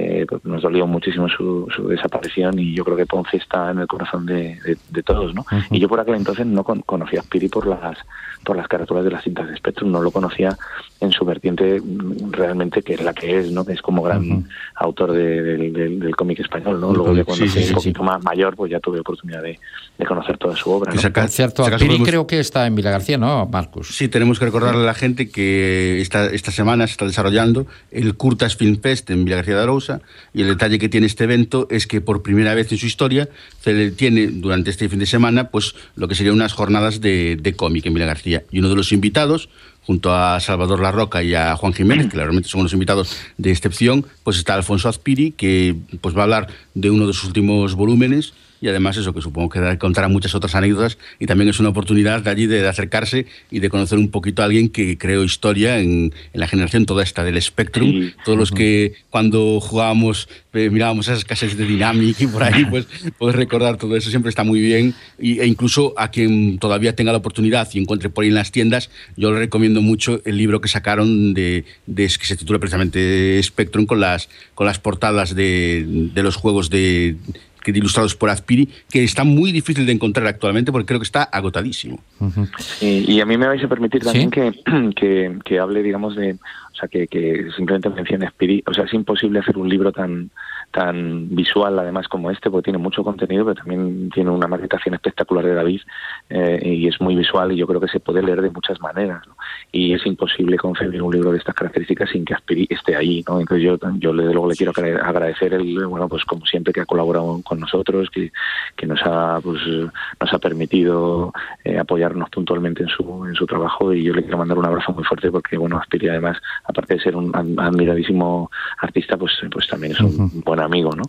eh, 0.00 0.26
pues 0.26 0.42
nos 0.44 0.62
dolió 0.62 0.86
muchísimo 0.86 1.28
su, 1.28 1.66
su, 1.74 1.86
desaparición 1.88 2.58
y 2.58 2.74
yo 2.74 2.84
creo 2.84 2.96
que 2.96 3.04
Ponce 3.06 3.36
está 3.36 3.70
en 3.70 3.80
el 3.80 3.86
corazón 3.86 4.24
de, 4.24 4.58
de, 4.64 4.78
de 4.88 5.02
todos, 5.02 5.34
¿no? 5.34 5.42
Uh 5.42 5.54
-huh. 5.56 5.66
Y 5.70 5.78
yo 5.78 5.88
por 5.88 6.00
aquel 6.00 6.14
entonces 6.14 6.46
no 6.46 6.64
con, 6.64 6.80
conocía 6.80 7.20
a 7.20 7.22
Spiri 7.22 7.48
por 7.48 7.66
las 7.66 7.98
por 8.42 8.56
las 8.56 8.68
carátulas 8.68 9.04
de 9.04 9.10
las 9.10 9.22
cintas 9.22 9.48
de 9.48 9.56
Spectrum, 9.56 9.90
no 9.92 10.00
lo 10.00 10.10
conocía 10.10 10.56
en 11.00 11.12
su 11.12 11.26
vertiente 11.26 11.82
realmente 12.30 12.80
que 12.82 12.94
es 12.94 13.02
la 13.02 13.12
que 13.12 13.38
es, 13.38 13.52
¿no? 13.52 13.66
Que 13.66 13.74
es 13.74 13.82
como 13.82 14.02
gran 14.02 14.22
uh 14.22 14.36
-huh. 14.36 14.48
autor 14.76 15.12
de, 15.12 15.42
de, 15.42 15.88
del 15.98 16.16
cómic 16.16 16.40
español, 16.40 16.80
¿no? 16.80 16.94
Luego 16.94 17.14
de 17.14 17.24
cuando 17.24 17.44
sí, 17.44 17.50
sí, 17.50 17.68
un 17.68 17.74
poquito 17.74 18.00
sí. 18.00 18.06
más 18.06 18.22
mayor, 18.22 18.56
pues 18.56 18.70
ya 18.70 18.80
tuve 18.80 19.00
oportunidad 19.00 19.42
de, 19.42 19.58
de 19.98 20.06
conocer 20.06 20.38
toda 20.38 20.56
su 20.56 20.70
obra. 20.70 20.92
¿no? 20.94 21.00
Saca, 21.00 21.28
cierto, 21.28 21.64
Piri 21.64 21.86
podemos... 21.86 22.08
creo 22.08 22.26
que 22.26 22.40
está 22.40 22.66
en 22.66 22.74
Vila 22.74 22.90
García, 22.90 23.18
¿no, 23.18 23.46
Marcus? 23.46 23.88
Sí, 23.88 24.08
tenemos 24.08 24.38
que 24.38 24.46
recordarle 24.46 24.82
a 24.82 24.86
la 24.86 24.94
gente 24.94 25.28
que 25.30 26.00
esta, 26.00 26.26
esta 26.26 26.50
semana 26.50 26.86
se 26.86 26.92
está 26.92 27.04
desarrollando 27.04 27.66
el 27.90 28.16
Curtas 28.16 28.56
Film 28.56 28.80
Fest 28.80 29.10
en 29.10 29.24
Vila 29.24 29.36
García 29.36 29.56
de 29.56 29.62
Arousa 29.62 29.89
y 30.32 30.42
el 30.42 30.48
detalle 30.48 30.78
que 30.78 30.88
tiene 30.88 31.06
este 31.06 31.24
evento 31.24 31.66
es 31.70 31.86
que 31.86 32.00
por 32.00 32.22
primera 32.22 32.54
vez 32.54 32.70
en 32.72 32.78
su 32.78 32.86
historia 32.86 33.28
se 33.60 33.72
le 33.72 33.90
tiene 33.90 34.28
durante 34.28 34.70
este 34.70 34.88
fin 34.88 34.98
de 34.98 35.06
semana 35.06 35.48
pues 35.48 35.74
lo 35.96 36.06
que 36.08 36.14
serían 36.14 36.34
unas 36.34 36.52
jornadas 36.52 37.00
de, 37.00 37.36
de 37.40 37.52
cómic. 37.54 37.86
En 37.86 37.94
Vila 37.94 38.06
García 38.06 38.44
y 38.50 38.58
uno 38.58 38.68
de 38.68 38.76
los 38.76 38.92
invitados 38.92 39.48
junto 39.82 40.14
a 40.14 40.38
Salvador 40.40 40.80
La 40.80 40.92
Roca 40.92 41.22
y 41.22 41.34
a 41.34 41.56
Juan 41.56 41.72
Jiménez, 41.72 42.08
que 42.08 42.16
realmente 42.16 42.48
son 42.48 42.62
los 42.62 42.72
invitados 42.72 43.16
de 43.38 43.50
excepción, 43.50 44.06
pues 44.22 44.36
está 44.36 44.54
Alfonso 44.54 44.88
Azpiri, 44.88 45.32
que 45.32 45.74
pues 46.00 46.14
va 46.14 46.20
a 46.20 46.24
hablar 46.24 46.48
de 46.74 46.90
uno 46.90 47.06
de 47.06 47.12
sus 47.12 47.24
últimos 47.24 47.74
volúmenes 47.74 48.34
y 48.60 48.68
además 48.68 48.96
eso 48.96 49.12
que 49.14 49.22
supongo 49.22 49.48
que 49.48 49.78
contará 49.78 50.08
muchas 50.08 50.34
otras 50.34 50.54
anécdotas 50.54 50.98
y 51.18 51.26
también 51.26 51.48
es 51.48 51.60
una 51.60 51.70
oportunidad 51.70 52.22
de 52.22 52.30
allí 52.30 52.46
de, 52.46 52.60
de 52.60 52.68
acercarse 52.68 53.26
y 53.50 53.60
de 53.60 53.70
conocer 53.70 53.98
un 53.98 54.10
poquito 54.10 54.42
a 54.42 54.46
alguien 54.46 54.68
que 54.68 54.98
creó 54.98 55.24
historia 55.24 55.78
en, 55.78 56.12
en 56.32 56.40
la 56.40 56.46
generación 56.46 56.86
toda 56.86 57.02
esta 57.02 57.24
del 57.24 57.40
Spectrum, 57.40 57.90
sí. 57.90 58.14
todos 58.24 58.38
los 58.38 58.50
que 58.50 58.94
cuando 59.10 59.60
jugábamos 59.60 60.28
eh, 60.52 60.68
mirábamos 60.68 61.08
esas 61.08 61.24
casas 61.24 61.56
de 61.56 61.64
Dynamic 61.64 62.20
y 62.20 62.26
por 62.26 62.42
ahí 62.42 62.64
pues 62.70 62.86
poder 63.18 63.36
recordar 63.36 63.76
todo 63.76 63.96
eso 63.96 64.10
siempre 64.10 64.28
está 64.28 64.44
muy 64.44 64.60
bien 64.60 64.94
y, 65.18 65.40
e 65.40 65.46
incluso 65.46 65.94
a 65.96 66.10
quien 66.10 66.58
todavía 66.58 66.94
tenga 66.94 67.12
la 67.12 67.18
oportunidad 67.18 67.68
y 67.72 67.78
encuentre 67.78 68.10
por 68.10 68.24
ahí 68.24 68.28
en 68.28 68.34
las 68.34 68.52
tiendas 68.52 68.90
yo 69.16 69.32
le 69.32 69.38
recomiendo 69.38 69.80
mucho 69.80 70.20
el 70.24 70.36
libro 70.36 70.60
que 70.60 70.68
sacaron 70.68 71.34
de, 71.34 71.64
de 71.86 72.06
que 72.06 72.26
se 72.26 72.36
titula 72.36 72.58
precisamente 72.58 73.40
Spectrum 73.42 73.86
con 73.86 74.00
las, 74.00 74.28
con 74.54 74.66
las 74.66 74.78
portadas 74.78 75.34
de, 75.34 75.84
de 75.86 76.22
los 76.22 76.36
juegos 76.36 76.70
de 76.70 77.16
que 77.62 77.70
ilustrados 77.70 78.14
por 78.14 78.30
Azpiri, 78.30 78.68
que 78.90 79.04
está 79.04 79.24
muy 79.24 79.52
difícil 79.52 79.86
de 79.86 79.92
encontrar 79.92 80.26
actualmente 80.26 80.72
porque 80.72 80.86
creo 80.86 81.00
que 81.00 81.04
está 81.04 81.22
agotadísimo. 81.24 82.00
Uh 82.18 82.26
-huh. 82.26 82.48
y, 82.80 83.12
y, 83.12 83.20
a 83.20 83.26
mí 83.26 83.36
me 83.36 83.46
vais 83.46 83.62
a 83.62 83.68
permitir 83.68 84.02
también 84.02 84.30
¿Sí? 84.30 84.40
que, 84.40 84.92
que, 84.96 85.38
que, 85.44 85.58
hable, 85.58 85.82
digamos, 85.82 86.16
de, 86.16 86.32
o 86.32 86.74
sea, 86.74 86.88
que, 86.88 87.06
que 87.06 87.48
simplemente 87.56 87.88
mencione 87.90 88.26
Azpiri, 88.26 88.62
o 88.66 88.74
sea, 88.74 88.84
es 88.84 88.94
imposible 88.94 89.40
hacer 89.40 89.56
un 89.58 89.68
libro 89.68 89.92
tan 89.92 90.30
tan 90.70 91.34
visual 91.34 91.78
además 91.78 92.06
como 92.08 92.30
este, 92.30 92.50
porque 92.50 92.66
tiene 92.66 92.78
mucho 92.78 93.02
contenido, 93.02 93.44
pero 93.44 93.56
también 93.56 94.10
tiene 94.10 94.30
una 94.30 94.46
maquetación 94.46 94.94
espectacular 94.94 95.44
de 95.44 95.54
David 95.54 95.80
eh, 96.28 96.60
y 96.62 96.86
es 96.86 97.00
muy 97.00 97.16
visual 97.16 97.52
y 97.52 97.56
yo 97.56 97.66
creo 97.66 97.80
que 97.80 97.88
se 97.88 98.00
puede 98.00 98.22
leer 98.22 98.40
de 98.40 98.50
muchas 98.50 98.80
maneras. 98.80 99.26
¿no? 99.26 99.36
Y 99.72 99.94
es 99.94 100.06
imposible 100.06 100.56
concebir 100.56 101.02
un 101.02 101.12
libro 101.12 101.32
de 101.32 101.38
estas 101.38 101.54
características 101.54 102.10
sin 102.10 102.24
que 102.24 102.34
Aspiri 102.34 102.66
esté 102.70 102.94
ahí. 102.94 103.24
¿no? 103.28 103.40
Entonces 103.40 103.64
yo, 103.64 103.78
yo 103.98 104.12
desde 104.12 104.32
luego 104.32 104.48
le 104.48 104.56
quiero 104.56 104.72
agradecer, 105.02 105.54
el, 105.54 105.86
bueno, 105.86 106.08
pues 106.08 106.24
como 106.24 106.46
siempre 106.46 106.72
que 106.72 106.80
ha 106.80 106.86
colaborado 106.86 107.40
con 107.42 107.58
nosotros, 107.58 108.08
que, 108.10 108.30
que 108.76 108.86
nos, 108.86 109.00
ha, 109.04 109.40
pues, 109.42 109.60
nos 109.66 110.32
ha 110.32 110.38
permitido 110.38 111.32
eh, 111.64 111.78
apoyarnos 111.78 112.30
puntualmente 112.30 112.84
en 112.84 112.88
su, 112.88 113.26
en 113.26 113.34
su 113.34 113.46
trabajo 113.46 113.92
y 113.92 114.04
yo 114.04 114.14
le 114.14 114.22
quiero 114.22 114.38
mandar 114.38 114.58
un 114.58 114.66
abrazo 114.66 114.92
muy 114.92 115.04
fuerte 115.04 115.30
porque 115.30 115.56
bueno, 115.56 115.78
Aspiri 115.78 116.08
además, 116.08 116.36
aparte 116.64 116.94
de 116.94 117.00
ser 117.00 117.16
un 117.16 117.34
admiradísimo 117.58 118.50
artista, 118.78 119.16
pues, 119.16 119.32
pues 119.50 119.66
también 119.66 119.92
es 119.92 120.00
un 120.00 120.06
uh 120.06 120.28
-huh. 120.28 120.44
buen 120.44 120.59
amigo, 120.62 120.90
¿no? 120.94 121.02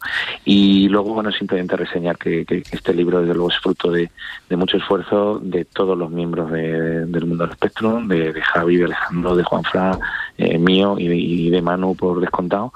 Y 0.46 0.88
luego, 0.90 1.14
bueno, 1.14 1.32
simplemente 1.32 1.76
reseñar 1.76 2.18
que, 2.18 2.46
este 2.72 2.94
libro, 2.94 3.22
desde 3.22 3.34
luego, 3.34 3.50
es 3.50 3.60
fruto 3.60 3.92
de, 3.92 4.10
mucho 4.52 4.78
esfuerzo 4.78 5.40
de 5.42 5.66
todos 5.66 5.98
los 5.98 6.10
miembros 6.10 6.52
de, 6.52 7.06
del 7.06 7.26
mundo 7.26 7.46
del 7.46 7.54
espectro, 7.54 8.02
de, 8.06 8.34
de, 8.34 8.42
Javi, 8.42 8.78
de 8.78 8.86
Alejandro, 8.86 9.36
de 9.36 9.44
Juanfra, 9.44 9.98
eh, 10.38 10.58
mío 10.58 10.96
y 10.98 11.50
de, 11.50 11.62
Manu 11.62 11.96
por 11.96 12.20
descontado 12.20 12.74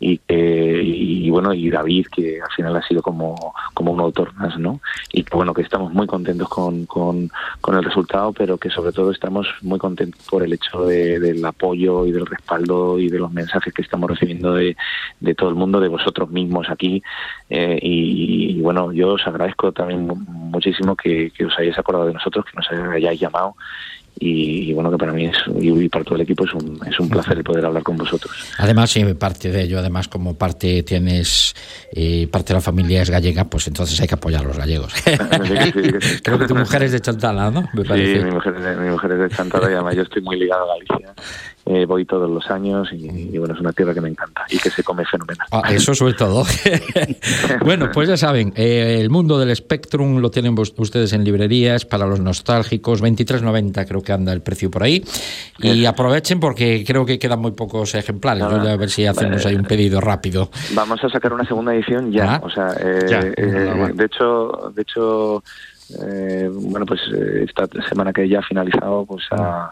y, 0.00 0.20
y, 0.28 1.30
bueno 1.30 1.54
y 1.54 1.70
David 1.70 2.06
que 2.14 2.40
al 2.40 2.50
final 2.50 2.76
ha 2.76 2.82
sido 2.82 3.00
como, 3.00 3.54
como 3.72 3.92
un 3.92 4.00
autor 4.00 4.34
más 4.34 4.58
no 4.58 4.80
y 5.12 5.22
que 5.22 5.36
bueno 5.36 5.54
que 5.54 5.62
estamos 5.62 5.92
muy 5.92 6.06
contentos 6.06 6.48
con, 6.48 6.86
con, 6.86 7.30
el 7.68 7.84
resultado 7.84 8.32
pero 8.32 8.58
que 8.58 8.70
sobre 8.70 8.92
todo 8.92 9.10
estamos 9.10 9.46
muy 9.62 9.78
contentos 9.78 10.20
por 10.28 10.42
el 10.42 10.52
hecho 10.52 10.84
del 10.84 11.44
apoyo 11.44 12.06
y 12.06 12.12
del 12.12 12.26
respaldo 12.26 12.98
y 12.98 13.08
de 13.08 13.18
los 13.18 13.32
mensajes 13.32 13.72
que 13.72 13.82
estamos 13.82 14.10
recibiendo 14.10 14.54
de, 14.54 14.76
de 15.20 15.34
todo 15.34 15.48
el 15.48 15.54
mundo 15.54 15.80
de 15.80 15.88
vosotros 15.88 16.30
mismos 16.30 16.68
aquí. 16.68 17.02
Eh, 17.50 17.78
y, 17.80 18.60
bueno 18.60 18.92
yo 18.92 19.14
os 19.14 19.26
agradezco 19.26 19.72
también 19.72 20.06
muchísimo 20.06 20.96
que, 20.96 21.30
que 21.30 21.46
os 21.46 21.58
hayáis 21.58 21.78
acordado 21.78 22.06
de 22.06 22.14
nosotros 22.14 22.44
que 22.44 22.56
nos 22.56 22.70
hayáis 22.70 23.20
llamado 23.20 23.54
y, 24.18 24.72
bueno, 24.72 24.90
que 24.90 24.98
para 24.98 25.12
mí 25.12 25.26
es, 25.26 25.36
y 25.60 25.88
para 25.88 26.04
todo 26.04 26.14
el 26.16 26.22
equipo 26.22 26.44
es 26.44 26.54
un, 26.54 26.80
es 26.86 26.98
un 27.00 27.08
placer 27.08 27.36
el 27.36 27.44
poder 27.44 27.66
hablar 27.66 27.82
con 27.82 27.96
vosotros. 27.96 28.32
Además, 28.58 28.90
si 28.90 29.02
parte 29.14 29.50
de 29.50 29.62
ello, 29.62 29.78
además 29.78 30.08
como 30.08 30.36
parte 30.36 30.82
tienes, 30.82 31.54
eh, 31.92 32.28
parte 32.30 32.48
de 32.48 32.54
la 32.54 32.60
familia 32.60 33.02
es 33.02 33.10
gallega, 33.10 33.44
pues 33.44 33.66
entonces 33.66 34.00
hay 34.00 34.06
que 34.06 34.14
apoyar 34.14 34.42
a 34.42 34.48
los 34.48 34.58
gallegos. 34.58 34.92
Creo 36.22 36.38
que 36.38 36.46
tu 36.46 36.54
mujer 36.54 36.84
es 36.84 36.92
de 36.92 37.00
Chantala, 37.00 37.50
¿no? 37.50 37.62
sí, 37.62 38.24
mi 38.24 38.30
mujer, 38.30 38.54
mi 38.78 38.90
mujer 38.90 39.12
es 39.12 39.18
de 39.18 39.28
Chantala 39.30 39.70
y 39.70 39.74
además 39.74 39.96
yo 39.96 40.02
estoy 40.02 40.22
muy 40.22 40.38
ligado 40.38 40.64
a 40.64 40.74
Galicia 40.74 41.14
eh, 41.66 41.86
voy 41.86 42.04
todos 42.04 42.30
los 42.30 42.50
años 42.50 42.90
y, 42.92 43.38
bueno, 43.38 43.54
es 43.54 43.60
una 43.60 43.72
tierra 43.72 43.94
que 43.94 44.00
me 44.02 44.10
encanta 44.10 44.44
y 44.50 44.58
que 44.58 44.68
se 44.68 44.82
come 44.82 45.02
fenomenal. 45.06 45.46
Ah, 45.50 45.62
eso 45.72 45.94
sobre 45.94 46.12
todo. 46.12 46.44
bueno, 47.64 47.90
pues 47.90 48.06
ya 48.06 48.18
saben, 48.18 48.52
eh, 48.54 48.98
el 49.00 49.08
mundo 49.08 49.38
del 49.38 49.56
Spectrum 49.56 50.18
lo 50.18 50.30
tienen 50.30 50.54
ustedes 50.58 51.14
en 51.14 51.24
librerías 51.24 51.86
para 51.86 52.06
los 52.06 52.20
nostálgicos, 52.20 53.02
23.90 53.02 53.88
creo 53.88 54.02
que 54.02 54.12
anda 54.12 54.34
el 54.34 54.42
precio 54.42 54.70
por 54.70 54.82
ahí. 54.82 55.02
Y 55.58 55.86
aprovechen 55.86 56.38
porque 56.38 56.84
creo 56.86 57.06
que 57.06 57.18
quedan 57.18 57.40
muy 57.40 57.52
pocos 57.52 57.94
ejemplares. 57.94 58.42
a 58.42 58.76
ver 58.76 58.90
si 58.90 59.06
hacemos 59.06 59.46
ahí 59.46 59.54
un 59.54 59.64
pedido 59.64 60.02
rápido. 60.02 60.50
Vamos 60.74 61.02
a 61.02 61.08
sacar 61.08 61.32
una 61.32 61.46
segunda 61.46 61.74
edición 61.74 62.12
ya. 62.12 62.34
Ah, 62.34 62.40
o 62.44 62.50
sea, 62.50 62.74
eh, 62.78 63.92
de 63.94 64.04
hecho, 64.04 64.70
de 64.74 64.82
hecho, 64.82 65.42
bueno, 66.52 66.84
pues 66.84 67.00
esta 67.10 67.66
semana 67.88 68.12
que 68.12 68.28
ya 68.28 68.40
ha 68.40 68.42
finalizado, 68.42 69.06
pues 69.06 69.24
a 69.30 69.70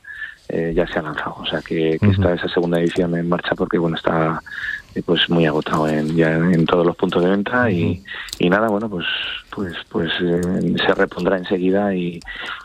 eh, 0.52 0.72
ya 0.74 0.86
se 0.86 0.98
ha 0.98 1.02
lanzado. 1.02 1.36
O 1.38 1.46
sea 1.46 1.62
que, 1.62 1.94
está 1.94 2.34
esa 2.34 2.46
segunda 2.48 2.78
edición 2.78 3.16
en 3.16 3.26
marcha 3.26 3.54
porque 3.54 3.78
bueno 3.78 3.96
está 3.96 4.42
eh, 4.94 5.02
pues 5.02 5.30
muy 5.30 5.46
agotado 5.46 5.88
en, 5.88 6.14
ya 6.14 6.34
en 6.34 6.66
todos 6.66 6.84
los 6.84 6.94
puntos 6.94 7.24
de 7.24 7.30
venta 7.30 7.70
y, 7.70 8.02
nada 8.50 8.68
bueno 8.68 8.90
pues 8.90 9.06
pues 9.48 9.72
pues 9.88 10.10
eh, 10.20 10.74
se 10.76 10.94
repondrá 10.94 11.38
enseguida 11.38 11.94
y, 11.94 12.20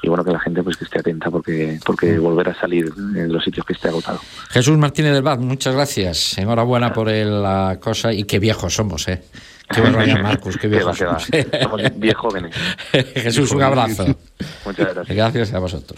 bueno 0.05 0.25
que 0.25 0.31
la 0.31 0.39
gente 0.39 0.61
pues 0.63 0.75
que 0.75 0.83
esté 0.83 0.99
atenta 0.99 1.31
porque 1.31 1.79
porque 1.85 2.19
volverá 2.19 2.51
a 2.51 2.59
salir 2.59 2.91
en 3.15 3.31
los 3.31 3.41
sitios 3.45 3.65
que 3.65 3.71
esté 3.71 3.87
agotado 3.87 4.19
Jesús 4.49 4.77
Martínez 4.77 5.13
del 5.13 5.21
Bad 5.21 5.39
muchas 5.39 5.73
gracias 5.73 6.37
enhorabuena 6.37 6.91
por 6.91 7.07
la 7.09 7.77
cosa 7.79 8.11
y 8.11 8.25
qué 8.25 8.39
viejos 8.39 8.73
somos 8.73 9.07
eh 9.07 9.21
Qué 9.69 9.81
bueno, 9.81 9.97
Marcus, 10.23 10.57
qué 10.57 10.67
viejos 10.67 10.97
somos. 10.97 11.27
Somos 11.61 11.81
bien 11.97 12.13
jóvenes. 12.13 12.55
Jesús, 13.15 13.51
un 13.51 13.61
abrazo. 13.61 14.05
Muchas 14.65 14.93
gracias. 14.93 15.17
Gracias 15.17 15.53
a 15.53 15.59
vosotros. 15.59 15.95